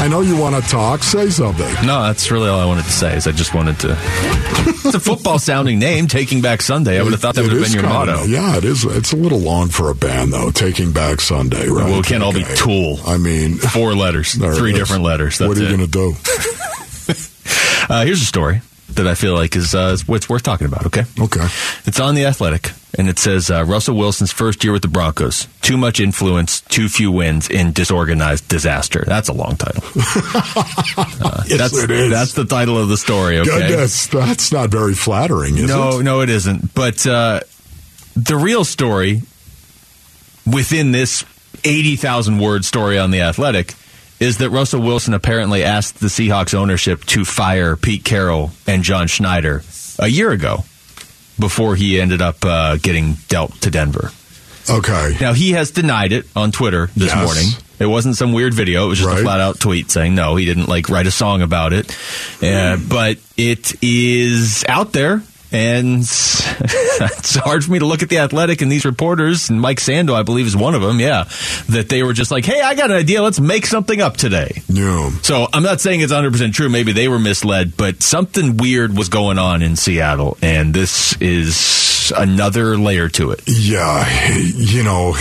[0.00, 1.02] I know you want to talk.
[1.02, 1.66] Say something.
[1.86, 3.16] No, that's really all I wanted to say.
[3.16, 3.96] Is I just wanted to.
[3.98, 6.98] it's a football sounding name, Taking Back Sunday.
[6.98, 8.22] I would have thought that would have been your kinda- motto.
[8.24, 8.84] Yeah, it is.
[8.84, 10.50] It's a little long for a band, though.
[10.50, 11.84] Taking Back Sunday, right?
[11.90, 12.54] Well, it can't all be Okay.
[12.56, 12.98] Tool.
[13.06, 15.38] I mean, Four letters, there three different letters.
[15.38, 16.14] That's what are you going to do?
[17.90, 18.60] Uh, here's a story
[18.98, 20.86] that I feel like is uh, what's worth talking about.
[20.86, 21.04] Okay.
[21.18, 21.46] Okay.
[21.86, 25.48] It's on the Athletic, and it says uh, Russell Wilson's first year with the Broncos:
[25.62, 29.04] too much influence, too few wins in disorganized disaster.
[29.06, 29.82] That's a long title.
[31.20, 32.10] Uh, Yes, that's, it is.
[32.10, 33.38] That's the title of the story.
[33.38, 33.68] Okay.
[33.68, 36.02] Goodness, that's not very flattering, is no, it?
[36.02, 36.74] no, it isn't.
[36.74, 37.40] But uh,
[38.14, 39.22] the real story
[40.46, 41.24] within this
[41.64, 43.74] 80,000 word story on The Athletic
[44.20, 49.06] is that Russell Wilson apparently asked the Seahawks ownership to fire Pete Carroll and John
[49.06, 49.62] Schneider
[49.98, 50.64] a year ago
[51.38, 54.10] before he ended up uh, getting dealt to Denver.
[54.68, 55.16] Okay.
[55.20, 57.24] Now, he has denied it on Twitter this Yes.
[57.24, 57.46] morning.
[57.78, 58.86] It wasn't some weird video.
[58.86, 59.20] It was just Right.
[59.20, 61.96] a flat out tweet saying no, he didn't like write a song about it.
[62.42, 65.22] Uh, but it is out there.
[65.50, 69.78] And it's hard for me to look at the athletic and these reporters, and Mike
[69.78, 71.00] Sando, I believe, is one of them.
[71.00, 71.24] Yeah.
[71.70, 73.22] That they were just like, hey, I got an idea.
[73.22, 74.62] Let's make something up today.
[74.68, 75.10] Yeah.
[75.22, 76.68] So I'm not saying it's 100% true.
[76.68, 80.36] Maybe they were misled, but something weird was going on in Seattle.
[80.42, 83.42] And this is another layer to it.
[83.46, 84.06] Yeah,
[84.36, 85.12] you know,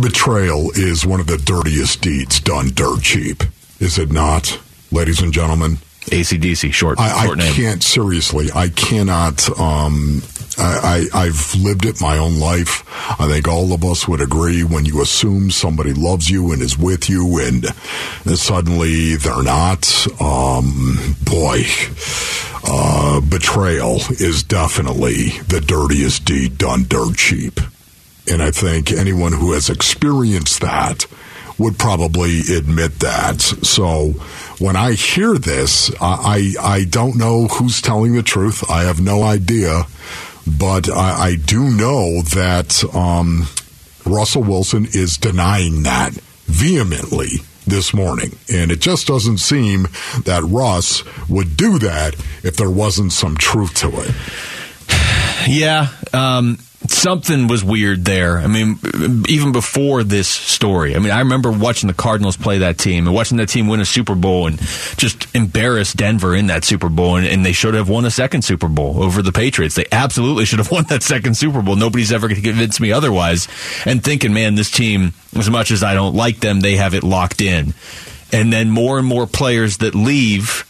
[0.00, 3.42] betrayal is one of the dirtiest deeds done dirt cheap,
[3.80, 4.58] is it not,
[4.90, 5.78] ladies and gentlemen?
[6.06, 7.54] ACDC, short, I, short I name.
[7.54, 8.48] can't seriously.
[8.54, 9.48] I cannot.
[9.58, 10.22] Um,
[10.58, 12.84] I, I, I've lived it my own life.
[13.20, 16.76] I think all of us would agree when you assume somebody loves you and is
[16.76, 17.64] with you, and
[18.38, 20.06] suddenly they're not.
[20.20, 21.62] Um, boy,
[22.64, 27.60] uh, betrayal is definitely the dirtiest deed done dirt cheap.
[28.30, 31.06] And I think anyone who has experienced that
[31.58, 33.40] would probably admit that.
[33.40, 34.14] So
[34.58, 38.68] when I hear this, I, I, don't know who's telling the truth.
[38.70, 39.84] I have no idea.
[40.46, 43.46] But I, I do know that um,
[44.04, 46.12] Russell Wilson is denying that
[46.46, 48.36] vehemently this morning.
[48.52, 49.88] And it just doesn't seem
[50.24, 54.14] that Russ would do that if there wasn't some truth to it.
[55.48, 56.58] Yeah, um,
[56.92, 58.38] something was weird there.
[58.38, 58.78] I mean,
[59.28, 60.94] even before this story.
[60.94, 63.80] I mean, I remember watching the Cardinals play that team and watching that team win
[63.80, 64.58] a Super Bowl and
[64.96, 67.16] just embarrass Denver in that Super Bowl.
[67.16, 69.74] And, and they should have won a second Super Bowl over the Patriots.
[69.74, 71.76] They absolutely should have won that second Super Bowl.
[71.76, 73.48] Nobody's ever going to convince me otherwise.
[73.84, 77.02] And thinking, man, this team, as much as I don't like them, they have it
[77.02, 77.74] locked in.
[78.32, 80.66] And then more and more players that leave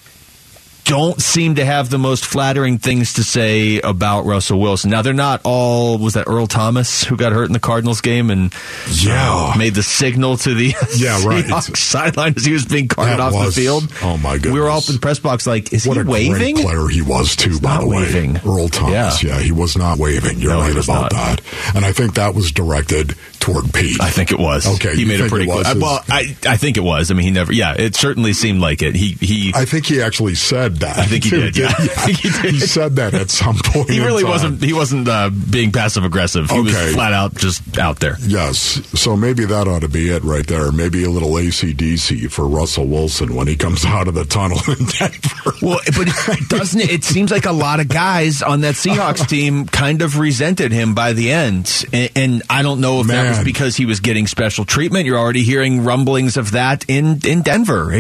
[0.93, 4.91] don't seem to have the most flattering things to say about Russell Wilson.
[4.91, 5.97] Now they're not all.
[5.97, 8.53] Was that Earl Thomas who got hurt in the Cardinals game and
[8.91, 11.47] yeah uh, made the signal to the Yeah, right.
[11.77, 13.91] Sideline as he was being carted off was- the field?
[14.03, 14.53] oh, my god!
[14.53, 16.55] We were all in the press box like, is What he a waving?
[16.57, 18.41] great player he was too, by not the way.
[18.45, 19.39] Earl Thomas, yeah.
[19.41, 20.39] he was not waving.
[20.41, 21.13] You're No, right about not.
[21.13, 21.41] that.
[21.75, 24.01] And I think that was directed toward Pete.
[24.01, 24.67] I think it was.
[24.77, 25.67] Okay, he made a pretty good.
[25.67, 27.11] his- Well, I I think it was.
[27.11, 27.53] I mean, he never.
[27.53, 28.95] Yeah, it certainly seemed like it.
[28.95, 29.53] He he.
[29.55, 30.99] I think he actually said that.
[31.03, 31.69] I think he did, yeah.
[31.69, 32.61] I think he did.
[32.69, 33.91] said that at some point.
[33.91, 34.63] he really wasn't.
[34.63, 36.51] He wasn't uh, being passive aggressive.
[36.51, 36.85] He Okay.
[36.87, 38.17] was flat out just out there.
[38.21, 38.59] Yes.
[39.01, 40.71] So maybe that ought to be it right there.
[40.71, 44.85] Maybe a little ACDC for Russell Wilson when he comes out of the tunnel in
[44.87, 45.53] Denver.
[45.63, 46.09] Well, but
[46.49, 46.91] doesn't it?
[46.91, 50.95] It seems like a lot of guys on that Seahawks team kind of resented him
[50.95, 54.27] by the end, and, and I don't know if that was because he was getting
[54.27, 55.07] special treatment.
[55.07, 57.93] You're already hearing rumblings of that in in Denver.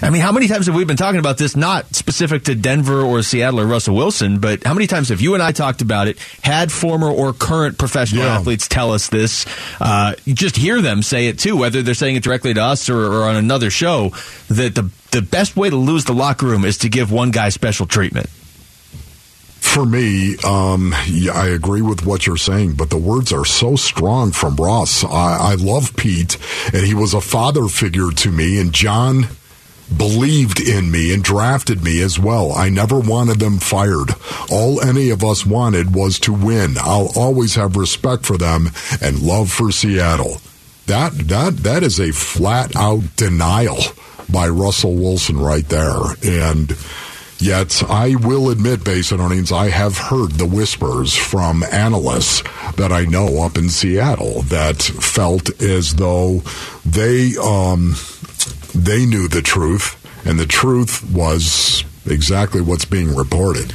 [0.00, 1.56] I mean, how many times have we been talking about this?
[1.56, 5.34] Not specific to Denver or Seattle or Russell Wilson, but how many times have you
[5.34, 6.18] and I talked about it?
[6.42, 8.36] Had former or current professional Yeah.
[8.38, 9.46] athletes tell us this?
[9.80, 12.88] Uh, you just hear them say it too, whether they're saying it directly to us
[12.88, 14.12] or, or on another show.
[14.48, 17.48] That the the best way to lose the locker room is to give one guy
[17.48, 18.28] special treatment.
[19.60, 23.76] For me, um, yeah, I agree with what you're saying, but the words are so
[23.76, 25.04] strong from Ross.
[25.04, 26.36] I, I love Pete,
[26.72, 29.28] and he was a father figure to me, and John
[29.96, 32.52] believed in me and drafted me as well.
[32.52, 34.10] I never wanted them fired.
[34.50, 36.76] All any of us wanted was to win.
[36.78, 38.70] I'll always have respect for them
[39.00, 40.38] and love for Seattle.
[40.86, 43.78] That that that is a flat out denial
[44.30, 46.00] by Russell Wilson right there.
[46.22, 46.76] And
[47.40, 52.42] Yet I will admit, Basinonians, I have heard the whispers from analysts
[52.74, 56.42] that I know up in Seattle that felt as though
[56.84, 57.94] they um,
[58.74, 63.72] they knew the truth, and the truth was exactly what's being reported.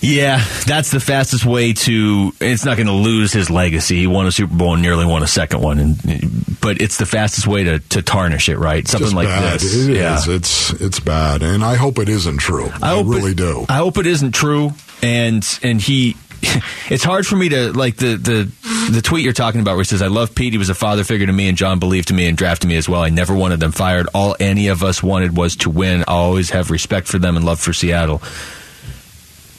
[0.00, 2.32] Yeah, that's the fastest way to.
[2.40, 3.96] It's not going to lose his legacy.
[3.96, 7.06] He won a Super Bowl and nearly won a second one, and but it's the
[7.06, 8.86] fastest way to, to tarnish it, right?
[8.86, 9.60] Something Just like bad.
[9.60, 9.88] this.
[9.88, 10.18] It yeah.
[10.18, 10.28] is.
[10.28, 12.70] It's it's bad, and I hope it isn't true.
[12.82, 13.64] I, hope really it, do.
[13.68, 14.72] I hope it isn't true.
[15.02, 16.16] And and he,
[16.90, 19.88] it's hard for me to like the the the tweet you're talking about where he
[19.88, 20.52] says, "I love Pete.
[20.52, 22.76] He was a father figure to me, and John believed in me and drafted me
[22.76, 23.02] as well.
[23.02, 24.08] I never wanted them fired.
[24.14, 26.02] All any of us wanted was to win.
[26.02, 28.22] I always have respect for them and love for Seattle."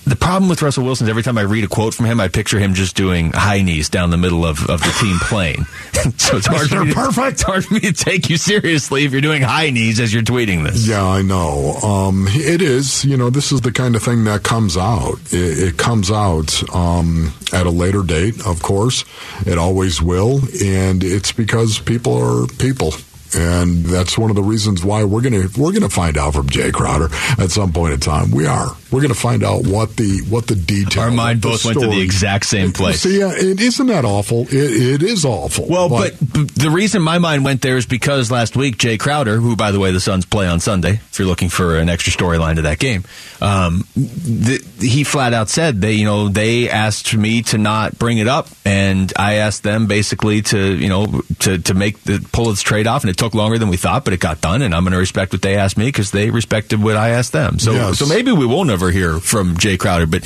[0.08, 2.30] The problem with Russell Wilson is every time I read a quote from him, I
[2.30, 5.66] picture him just doing high knees down the middle of, of the team plane.
[6.18, 7.34] so it's hard, for me to, Perfect.
[7.34, 10.24] it's hard for me to take you seriously if you're doing high knees as you're
[10.24, 10.88] tweeting this.
[10.88, 11.74] Yeah, I know.
[11.84, 13.04] Um, it is.
[13.04, 15.20] You know, this is the kind of thing that comes out.
[15.32, 19.04] It, it comes out um, at a later date, of course.
[19.46, 22.94] It always will, and it's because people are people.
[23.36, 26.72] And that's one of the reasons why we're gonna we're gonna find out from Jae
[26.72, 27.10] Crowder
[27.42, 28.32] at some point in time.
[28.32, 28.70] We are.
[28.92, 31.04] We're gonna find out what the what the detail.
[31.04, 33.02] Our mind both went to the exact same place.
[33.02, 34.44] See, yeah, it isn't that awful.
[34.44, 35.68] It, it is awful.
[35.68, 39.38] Well, but, but the reason my mind went there is because last week Jae Crowder,
[39.38, 42.14] who by the way the Suns play on Sunday, if you're looking for an extra
[42.14, 43.04] storyline to that game,
[43.42, 48.20] um, th- he flat out said they, you know, they asked me to not bring
[48.20, 52.46] it up, and I asked them basically to, you know, to to make the pull
[52.46, 54.74] this trade off, and it took longer than we thought, but it got done, and
[54.74, 57.60] I'm going to respect what they asked me because they respected what I asked them.
[57.60, 58.00] So, Yes.
[58.00, 60.24] so maybe we will never hear from Jae Crowder, but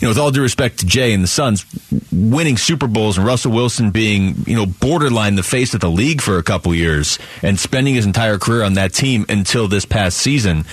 [0.00, 1.64] you know, with all due respect to Jay and the Suns
[2.12, 6.20] winning Super Bowls and Russell Wilson being, you know, borderline the face of the league
[6.20, 10.18] for a couple years and spending his entire career on that team until this past
[10.18, 10.64] season.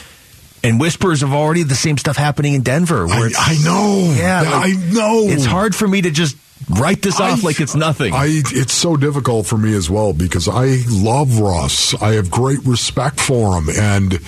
[0.62, 3.08] And whispers of already the same stuff happening in Denver.
[3.08, 4.14] Where I, I know.
[4.18, 5.24] Yeah, like, I know.
[5.30, 6.36] It's hard for me to just
[6.70, 8.14] write this off I- like it's nothing.
[8.14, 11.94] I, it's so difficult for me as well because I love Russ.
[12.02, 13.70] I have great respect for him.
[13.70, 14.20] And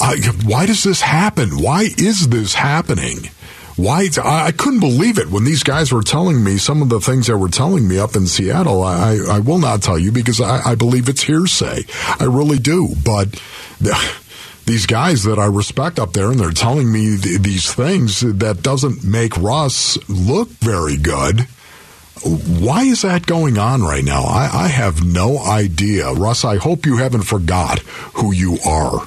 [0.00, 1.62] I, why does this happen?
[1.62, 3.30] Why is this happening?
[3.76, 4.08] Why?
[4.22, 7.34] I, couldn't believe it when these guys were telling me some of the things they
[7.34, 8.82] were telling me up in Seattle.
[8.82, 11.84] I, I, I will not tell you because I, I believe it's hearsay.
[12.20, 12.94] I really do.
[13.02, 13.30] But
[13.80, 13.98] the,
[14.66, 18.62] these guys that I respect up there and they're telling me th- these things that
[18.62, 21.46] doesn't make Russ look very good.
[22.24, 24.22] Why is that going on right now?
[24.22, 26.12] I, I have no idea.
[26.12, 27.80] Russ, I hope you haven't forgot
[28.14, 29.06] who you are.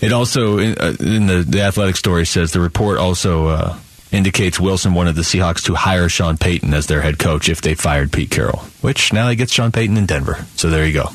[0.00, 3.78] It also, in, uh, in the, the athletic story, says the report also uh,
[4.12, 7.74] indicates Wilson wanted the Seahawks to hire Sean Payton as their head coach if they
[7.74, 10.46] fired Pete Carroll, which now he gets Sean Payton in Denver.
[10.54, 11.08] So there you go.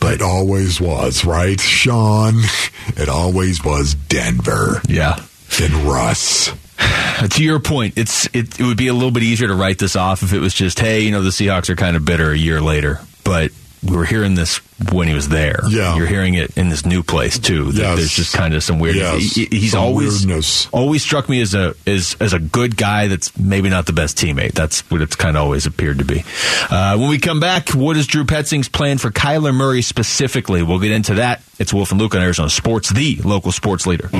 [0.00, 2.34] But it always was, right, Sean?
[2.96, 4.82] It always was Denver.
[4.88, 5.22] Yeah.
[5.62, 6.50] And Russ.
[7.28, 9.96] to your point, it's it, it would be a little bit easier to write this
[9.96, 12.36] off if it was just, hey, you know, the Seahawks are kind of bitter a
[12.36, 13.00] year later.
[13.24, 13.50] But
[13.82, 14.58] we were hearing this
[14.92, 15.60] when he was there.
[15.68, 15.96] Yeah.
[15.96, 17.72] You're hearing it in this new place too.
[17.72, 17.96] That Yes.
[17.98, 18.96] There's just kind of some weird.
[18.96, 19.34] Yes.
[19.34, 20.68] he- he's Some always weirdness.
[20.70, 23.08] always struck me as a as as a good guy.
[23.08, 24.52] That's maybe not the best teammate.
[24.52, 26.24] That's what it's kind of always appeared to be.
[26.70, 30.62] Uh, when we come back, what is Drew Petzing's plan for Kyler Murray specifically?
[30.62, 31.42] We'll get into that.
[31.58, 34.10] It's Wolf and Luke on Arizona Sports, the local sports leader.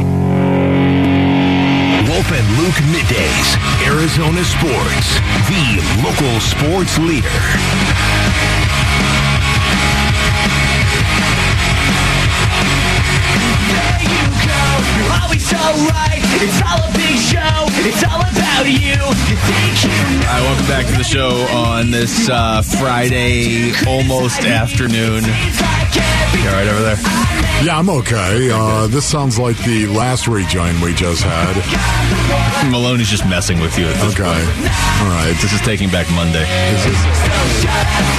[2.11, 3.55] Wolf and Luke middays.
[3.87, 5.15] Arizona Sports,
[5.47, 7.29] the local sports leader.
[13.71, 13.95] There
[14.99, 16.19] You're always so right.
[16.43, 17.71] It's all a big show.
[17.87, 18.99] It's all about you.
[19.31, 19.37] You
[19.79, 19.95] you.
[20.27, 25.23] All right, welcome back to the show on this uh, Friday almost afternoon.
[26.33, 26.97] You all right over there?
[27.65, 28.51] Yeah, I'm okay.
[28.53, 32.71] Uh, this sounds like the last rejoin we just had.
[32.71, 34.23] Maloney's just messing with you at this Okay.
[34.25, 34.49] point.
[35.03, 35.37] All right.
[35.43, 36.47] This is taking back Monday.
[36.73, 38.11] This is...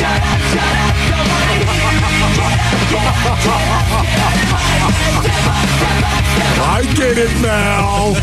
[5.54, 8.14] I get it now.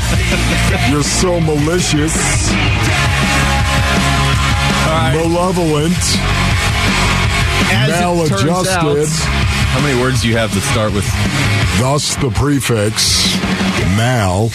[0.90, 2.50] You're so malicious.
[4.86, 5.14] All right.
[5.14, 5.96] Malevolent.
[7.70, 9.47] As it turns maladjusted.
[9.78, 11.04] How many words do you have that start with?
[11.80, 13.36] Thus the prefix
[13.96, 14.48] mal,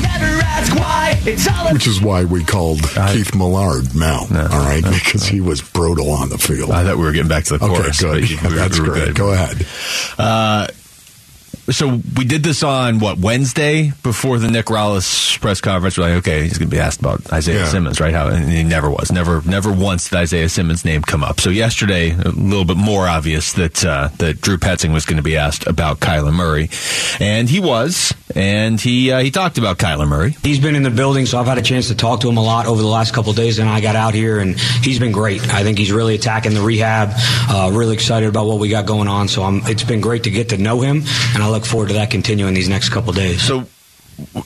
[0.00, 1.18] Never ask why.
[1.26, 2.80] It's all which is why we called
[3.12, 4.20] Keith Millard Mal.
[4.30, 6.70] all right, because he was brutal on the field.
[6.70, 8.22] I thought we were getting back to the okay, good.
[8.22, 9.06] but you- we were- That's great.
[9.06, 9.14] good.
[9.16, 9.66] Go ahead.
[10.18, 10.68] Uh,
[11.70, 15.96] so we did this on what Wednesday before the Nick Rallis press conference.
[15.96, 17.66] We're like, okay, he's going to be asked about Isaiah Yeah.
[17.66, 18.12] Simmons, right?
[18.12, 21.40] How and he never was, never, never once did Isaiah Simmons' name come up.
[21.40, 25.22] So yesterday, a little bit more obvious that uh, that Drew Petzing was going to
[25.22, 26.68] be asked about Kyler Murray,
[27.20, 30.36] and he was, and he uh, he talked about Kyler Murray.
[30.42, 32.42] He's been in the building, so I've had a chance to talk to him a
[32.42, 33.58] lot over the last couple of days.
[33.58, 35.42] And I got out here, and he's been great.
[35.52, 37.10] I think he's really attacking the rehab.
[37.48, 39.28] Uh, really excited about what we got going on.
[39.28, 41.02] So I'm, it's been great to get to know him,
[41.34, 43.42] and I look forward to that continuing these next couple of days.
[43.42, 43.66] So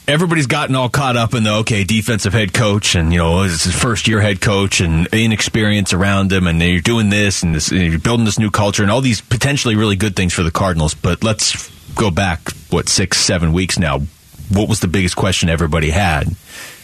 [0.07, 3.43] everybody's gotten all caught up in the okay defensive head coach and you know oh,
[3.43, 7.55] it's his first year head coach and inexperience around him and you're doing this and,
[7.55, 10.43] this, and you're building this new culture and all these potentially really good things for
[10.43, 10.95] the Cardinals.
[10.95, 14.01] But let's go back what six seven weeks now.
[14.51, 16.29] What was the biggest question everybody had?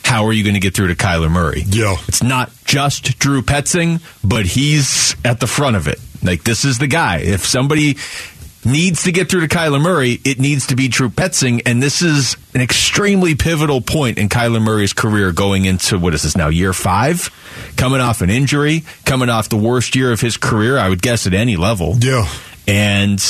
[0.05, 1.63] How are you going to get through to Kyler Murray?
[1.67, 1.97] Yeah.
[2.07, 5.99] It's not just Drew Petzing, but he's at the front of it.
[6.23, 7.19] Like this is the guy.
[7.19, 7.97] If somebody
[8.65, 12.03] needs to get through to Kyler Murray, it needs to be Drew Petzing, and this
[12.03, 16.49] is an extremely pivotal point in Kyler Murray's career going into what is this now
[16.49, 17.31] year five,
[17.77, 21.27] coming off an injury, coming off the worst year of his career, I would guess
[21.27, 21.97] at any level.
[21.99, 22.29] Yeah.
[22.67, 23.23] And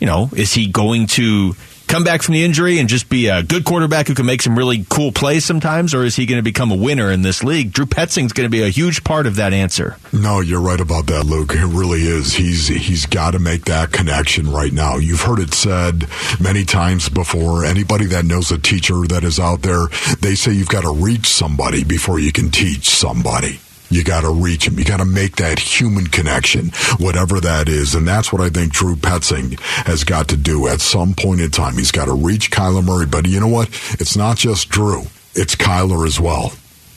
[0.00, 1.54] you know, is he going to
[1.86, 4.56] come back from the injury and just be a good quarterback who can make some
[4.56, 7.72] really cool plays sometimes, or is he going to become a winner in this league?
[7.72, 9.96] Drew Petzing's going to be a huge part of that answer.
[10.12, 11.52] No, you're right about that, Luke.
[11.52, 12.34] It really is.
[12.34, 14.96] He's he's got to make that connection right now.
[14.96, 16.08] You've heard it said
[16.40, 17.64] many times before.
[17.64, 19.86] Anybody that knows a teacher that is out there,
[20.20, 23.60] they say you've got to reach somebody before you can teach somebody.
[23.94, 24.78] You got to reach them.
[24.78, 27.94] You got to make that human connection, whatever that is.
[27.94, 31.50] And that's what I think Drew Petzing has got to do at some point in
[31.50, 31.74] time.
[31.74, 33.06] He's got to reach Kyler Murray.
[33.06, 33.68] But you know what?
[34.00, 35.02] It's not just Drew.
[35.34, 36.52] It's Kyler as well.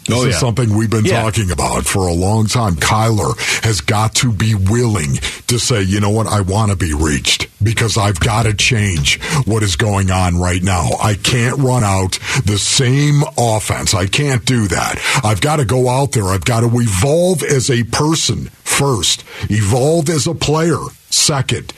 [0.07, 0.39] This Oh, is yeah.
[0.39, 1.21] something we've been Yeah.
[1.21, 2.75] talking about for a long time.
[2.77, 6.93] Kyler has got to be willing to say, you know what, I want to be
[6.93, 10.89] reached because I've got to change what is going on right now.
[11.01, 13.93] I can't run out the same offense.
[13.93, 14.97] I can't do that.
[15.23, 16.27] I've got to go out there.
[16.27, 21.73] I've got to evolve as a person first, evolve as a player second.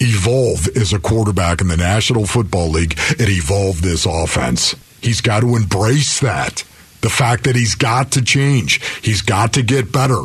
[0.00, 4.74] Evolve as a quarterback in the National Football League and evolve this offense.
[5.00, 6.64] He's got to embrace that.
[7.04, 10.20] The fact that he's got to change, he's got to get better.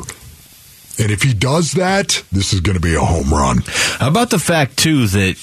[0.98, 3.58] And if he does that, this is going to be a home run.
[3.66, 5.36] How about the fact too that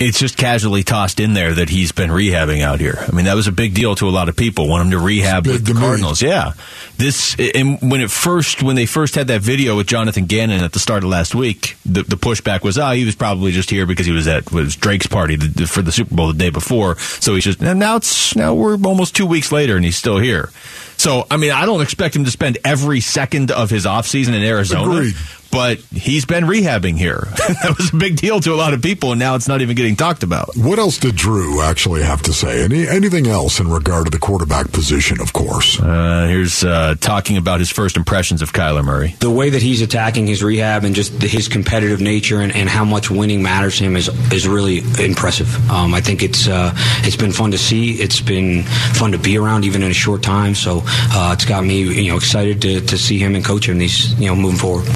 [0.00, 3.04] it's just casually tossed in there that he's been rehabbing out here.
[3.06, 4.66] I mean, that was a big deal to a lot of people.
[4.66, 6.22] Want him to rehab with the Cardinals.
[6.22, 6.54] Yeah.
[6.96, 10.72] This, and when it first, when they first had that video with Jonathan Gannon at
[10.72, 13.84] the start of last week, the, the pushback was, oh, he was probably just here
[13.84, 16.96] because he was at was Drake's party the, for the Super Bowl the day before.
[16.96, 20.18] So he's just, and now it's, now we're almost two weeks later and he's still
[20.18, 20.48] here.
[20.96, 24.42] So, I mean, I don't expect him to spend every second of his offseason in
[24.42, 24.90] Arizona.
[24.90, 25.14] Agreed.
[25.50, 27.26] But he's been rehabbing here.
[27.62, 29.74] that was a big deal to a lot of people, and now it's not even
[29.74, 30.56] getting talked about.
[30.56, 32.62] What else did Drew actually have to say?
[32.62, 35.20] Any anything else in regard to the quarterback position?
[35.20, 35.80] Of course.
[35.80, 39.16] Uh, here's uh, talking about his first impressions of Kyler Murray.
[39.20, 42.68] The way that he's attacking his rehab and just the, his competitive nature and, and
[42.68, 45.70] how much winning matters to him is is really impressive.
[45.70, 46.72] Um, I think it's uh,
[47.02, 47.94] it's been fun to see.
[47.94, 48.62] It's been
[48.94, 50.54] fun to be around, even in a short time.
[50.54, 53.78] So uh, it's got me you know excited to, to see him and coach him
[53.78, 54.86] these you know moving forward.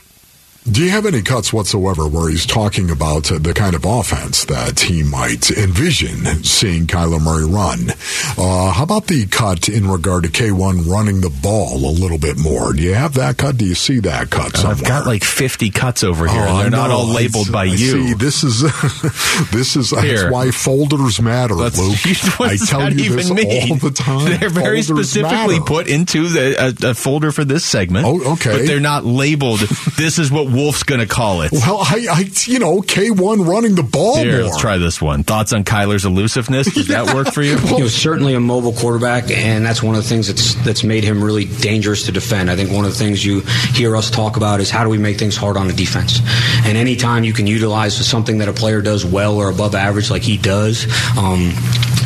[0.71, 4.81] Do you have any cuts whatsoever where he's talking about the kind of offense that
[4.81, 7.91] he might envision seeing Kyler Murray run?
[8.39, 12.39] Uh, how about the cut in regard to K1 running the ball a little bit
[12.39, 12.73] more?
[12.73, 13.59] Do you have that cut?
[13.59, 14.75] Do you see that cut somewhere?
[14.79, 17.77] I've got like 50 cuts over here, Oh, they're not all labeled by you.
[17.77, 18.62] See, this is
[19.53, 21.75] this is that's why folders matter, Luke.
[22.41, 23.71] I tell you this mean?
[23.71, 24.41] all the time.
[24.41, 25.67] They're very Folders specifically matter.
[25.67, 28.07] put into the, a, a folder for this segment.
[28.07, 28.53] Oh, okay.
[28.53, 29.61] But they're not labeled.
[29.99, 31.53] this is what Wolf's going to call it.
[31.53, 34.49] Well, I, I, you know, K1 running the ball Here, more.
[34.49, 35.23] let's try this one.
[35.25, 36.73] Thoughts on Kyler's elusiveness?
[36.73, 37.59] Does that work for you?
[37.75, 41.03] He was certainly a mobile quarterback, and that's one of the things that's that's made
[41.03, 42.51] him really dangerous to defend.
[42.51, 43.41] I think one of the things you
[43.73, 46.21] hear us talk about is how do we make things hard on the defense.
[46.65, 50.23] And anytime you can utilize something that a player does well or above average, like
[50.23, 50.87] he does.
[51.19, 51.53] Um,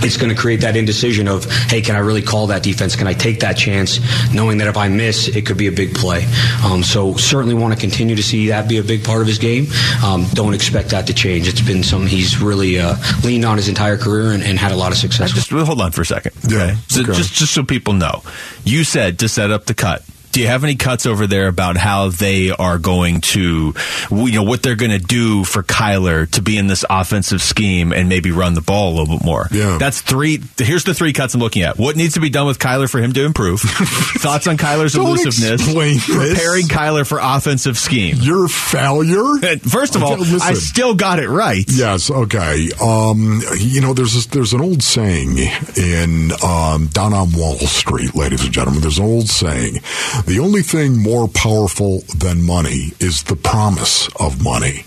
[0.03, 2.96] it's going to create that indecision of, hey, can I really call that defense?
[2.96, 3.99] Can I take that chance,
[4.32, 6.26] knowing that if I miss, it could be a big play.
[6.64, 9.38] Um, so certainly want to continue to see that be a big part of his
[9.38, 9.66] game.
[10.05, 11.49] Um, don't expect that to change.
[11.49, 14.76] It's been something he's really uh, leaned on his entire career and, and had a
[14.76, 15.34] lot of success.
[15.34, 15.44] with.
[15.46, 16.32] Just hold on for a second.
[16.49, 17.12] Yeah, So okay.
[17.12, 18.22] just just so people know,
[18.64, 20.03] you said to set up the cut.
[20.39, 23.74] Do you have any cuts over there about how they are going to,
[24.09, 27.93] you know, what they're going to do for Kyler to be in this offensive scheme
[27.93, 29.49] and maybe run the ball a little bit more?
[29.51, 29.78] Yeah.
[29.78, 30.41] That's three.
[30.57, 31.76] Here's the three cuts I'm looking at.
[31.76, 33.61] What needs to be done with Kyler for him to improve?
[33.62, 35.66] Thoughts on Kyler's elusiveness?
[35.66, 38.18] Preparing Kyler for offensive scheme.
[38.20, 39.59] Your failure?
[39.68, 40.41] First of all, listen.
[40.41, 41.64] I still got it right.
[41.66, 42.12] Yes.
[42.12, 42.68] Okay.
[42.80, 45.36] Um, you know, there's this, there's an old saying
[45.76, 48.82] in um, down on Wall Street, ladies and gentlemen.
[48.82, 49.80] There's an old saying:
[50.28, 54.84] the only thing more powerful than money is the promise of money.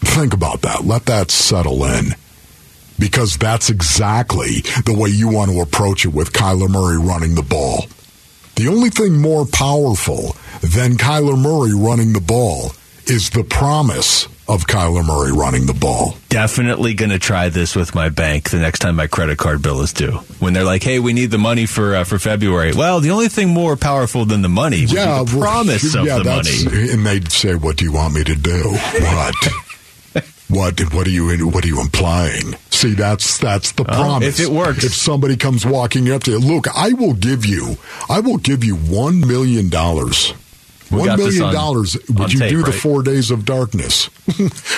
[0.00, 0.84] Think about that.
[0.84, 2.14] Let that settle in.
[2.98, 7.42] Because that's exactly the way you want to approach it with Kyler Murray running the
[7.42, 7.84] ball.
[8.56, 12.72] The only thing more powerful than Kyler Murray running the ball
[13.06, 16.16] is the promise of Kyler Murray running the ball.
[16.28, 19.80] definitely going to try this with my bank the next time my credit card bill
[19.82, 20.12] is due.
[20.40, 23.28] When they're like, "Hey, we need the money for uh, for February." Well, the only
[23.28, 26.90] thing more powerful than the money would Yeah, be the promise of yeah, the money.
[26.92, 28.70] and they'd say, "What do you want me to do?
[28.72, 29.34] What?
[30.48, 30.80] what?
[30.92, 31.48] What are you?
[31.48, 34.40] What are you implying?" See, that's that's the Well, promise.
[34.40, 34.82] if it works.
[34.84, 37.76] if somebody comes walking up to you, look, I will give you,
[38.10, 40.34] I will give you one million dollars.
[40.92, 41.96] We One million on- dollars.
[42.10, 42.74] Would you tape, do the right?
[42.74, 44.04] four days of darkness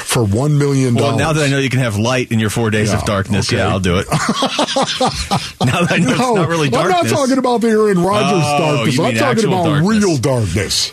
[0.07, 1.09] for one million dollars?
[1.11, 3.05] Well, now that I know you can have light in your four days Yeah, of
[3.05, 3.57] darkness, okay.
[3.59, 4.07] yeah, I'll do it.
[4.11, 6.97] now that I know it's No, not really darkness.
[6.99, 8.99] I'm not talking about the Aaron Rodgers Oh, darkness.
[9.01, 9.89] I'm talking about darkness.
[10.05, 10.93] real darkness.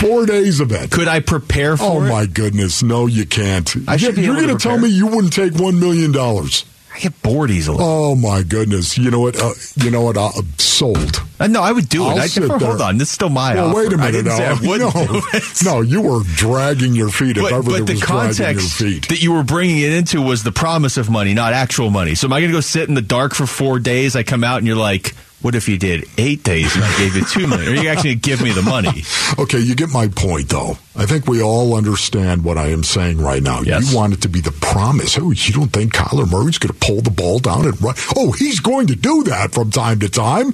[0.00, 0.90] Four days of it.
[0.90, 2.08] Could I prepare for Oh it?
[2.08, 2.82] my goodness!
[2.84, 3.68] No, you can't.
[3.88, 6.64] I should You're going to tell me you wouldn't take one million dollars?
[6.94, 7.78] I get bored easily.
[7.80, 8.96] Oh my goodness!
[8.96, 9.36] You know what?
[9.40, 10.16] Uh, you know what?
[10.16, 11.22] Uh, sold.
[11.42, 12.20] Uh, no, I would do I'll it.
[12.20, 12.82] I, sit hold there.
[12.82, 13.78] on, this is still my well, offer.
[13.78, 15.44] wait a minute I wouldn't no, do it.
[15.64, 18.78] no, you were dragging your feet if But, ever but the was dragging your context
[19.08, 22.14] that you were bringing it into was the promise of money, not actual money.
[22.14, 24.14] So am I going to go sit in the dark for four days?
[24.16, 27.16] I come out and you're like, "What if you did eight days and I gave
[27.16, 27.72] you two million?
[27.72, 29.02] Are you actually going to give me the money?"
[29.38, 30.76] Okay, you get my point, though.
[30.94, 33.62] I think we all understand what I am saying right now.
[33.62, 33.90] Yes.
[33.90, 35.16] You want it to be the promise.
[35.18, 37.94] Oh, you don't think Kyler Murray's going to pull the ball down and run?
[38.14, 40.52] Oh, he's going to do that from time to time,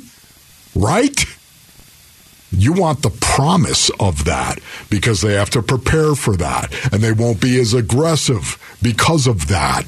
[0.79, 1.25] right?
[2.51, 4.59] You want the promise of that
[4.89, 9.49] because they have to prepare for that and they won't be as aggressive because of
[9.49, 9.85] that.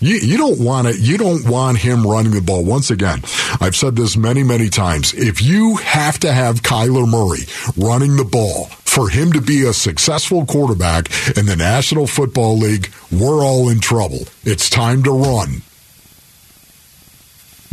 [0.00, 0.98] You, you don't want it.
[0.98, 2.64] You don't want him running the ball.
[2.64, 3.22] Once again,
[3.60, 5.14] I've said this many, many times.
[5.14, 7.46] If you have to have Kyler Murray
[7.76, 12.92] running the ball for him to be a successful quarterback in the National Football League,
[13.10, 14.28] we're all in trouble.
[14.44, 15.62] It's time to run.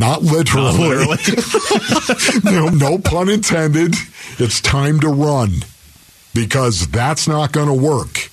[0.02, 1.06] Not literally.
[1.06, 3.94] Not no, no pun intended.
[4.40, 5.64] It's time to run
[6.34, 8.32] because that's not going to work.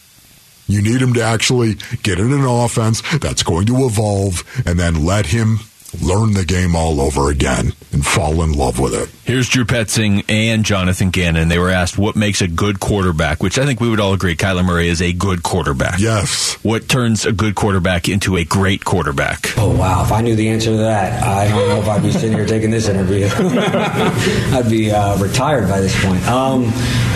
[0.67, 5.05] You need him to actually get in an offense that's going to evolve and then
[5.05, 5.59] let him
[6.01, 9.09] learn the game all over again and fall in love with it.
[9.25, 11.49] Here's Drew Petzing and Jonathan Gannon.
[11.49, 14.37] They were asked what makes a good quarterback, which I think we would all agree
[14.37, 15.99] Kyler Murray is a good quarterback.
[15.99, 16.55] Yes.
[16.65, 19.57] What turns a good quarterback into a great quarterback?
[19.59, 20.03] Oh wow!
[20.03, 22.47] If I knew the answer to that, I don't know if I'd be sitting here
[22.47, 23.29] taking this interview.
[23.37, 26.27] I'd be uh, retired by this point.
[26.29, 26.65] Um,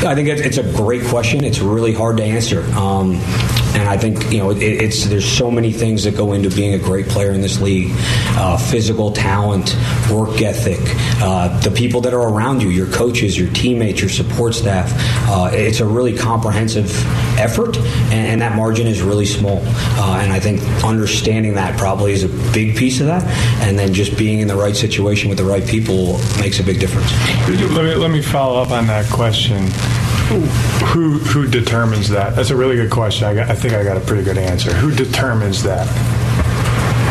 [0.05, 1.45] I think it's, it's a great question.
[1.45, 3.15] It's really hard to answer, um,
[3.75, 6.75] and I think you know it, it's there's so many things that go into being
[6.75, 7.91] a great player in this league:
[8.37, 9.77] uh, physical talent,
[10.11, 10.52] work ethic,
[11.23, 14.93] uh, the people that are around you, your coaches, your teammates, your support staff.
[15.29, 16.91] Uh, it's a really comprehensive
[17.39, 19.61] effort, and, and that margin is really small.
[19.65, 23.25] Uh, and I think understanding that probably is a big piece of that,
[23.63, 26.81] and then just being in the right situation with the right people makes a big
[26.81, 27.13] difference.
[27.49, 29.69] Let me, let me follow up on that question.
[30.93, 32.37] Who who determines that?
[32.37, 33.27] That's a really good question.
[33.27, 34.73] I, got, I think I got a pretty good answer.
[34.73, 35.87] Who determines that?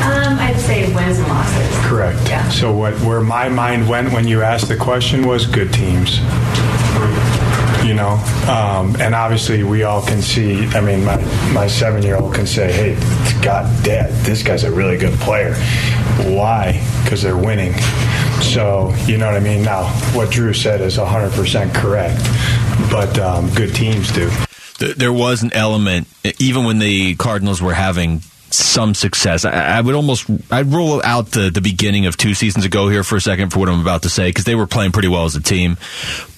[0.01, 1.77] Um, I'd say wins and losses.
[1.85, 2.19] Correct.
[2.27, 2.49] Yeah.
[2.49, 6.17] So what where my mind went when you asked the question was good teams.
[7.85, 8.13] You know,
[8.47, 10.67] um, and obviously we all can see.
[10.67, 11.17] I mean, my
[11.51, 15.55] my seven year old can say, "Hey, God, Dad, this guy's a really good player."
[16.25, 16.81] Why?
[17.03, 17.73] Because they're winning.
[18.41, 19.63] So you know what I mean.
[19.63, 22.21] Now, what Drew said is 100 percent correct,
[22.91, 24.29] but um, good teams do.
[24.79, 26.07] There was an element,
[26.39, 28.21] even when the Cardinals were having
[28.53, 29.45] some success.
[29.45, 33.03] I, I would almost I'd rule out the the beginning of two seasons ago here
[33.03, 35.25] for a second for what I'm about to say because they were playing pretty well
[35.25, 35.77] as a team.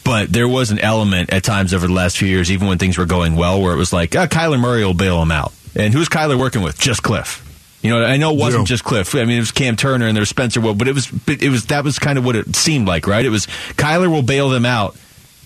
[0.04, 2.98] But there was an element at times over the last few years, even when things
[2.98, 5.54] were going well, where it was like, ah, Kyler Murray will bail him out.
[5.76, 6.78] And who's Kyler working with?
[6.78, 7.40] Just Cliff.
[7.82, 9.14] You know, I know it wasn't just Cliff.
[9.14, 11.66] I mean, it was Cam Turner and there's Spencer Whipple, but it was, it was
[11.66, 13.26] that was kind of what it seemed like, right?
[13.26, 13.46] It was
[13.76, 14.96] Kyler will bail them out,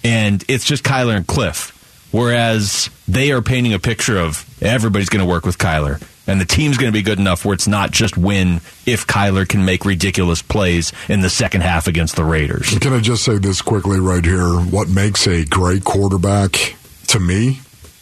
[0.04, 1.74] and it's just Kyler and Cliff.
[2.12, 6.46] Whereas they are painting a picture of everybody's going to work with Kyler, and the
[6.46, 9.86] team's going to be good enough where it's not just win if Kyler can make
[9.86, 12.78] ridiculous plays in the second half against the Raiders.
[12.80, 14.54] Can I just say this quickly right here?
[14.54, 16.76] What makes a great quarterback
[17.08, 17.62] to me?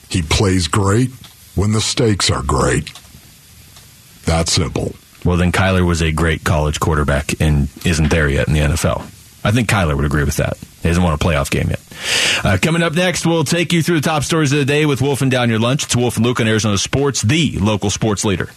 [0.09, 1.11] He plays great
[1.55, 2.91] when the stakes are great.
[4.25, 4.95] That simple.
[5.23, 9.01] Well, then Kyler was a great college quarterback and isn't there yet in the NFL.
[9.43, 10.57] I think Kyler would agree with that.
[10.85, 11.79] He hasn't won a playoff game yet.
[12.45, 15.01] Uh, coming up next, we'll take you through the top stories of the day with
[15.01, 15.85] Wolf and Down Your Lunch.
[15.85, 18.51] It's Wolf and Luke on Arizona Sports, the local sports leader.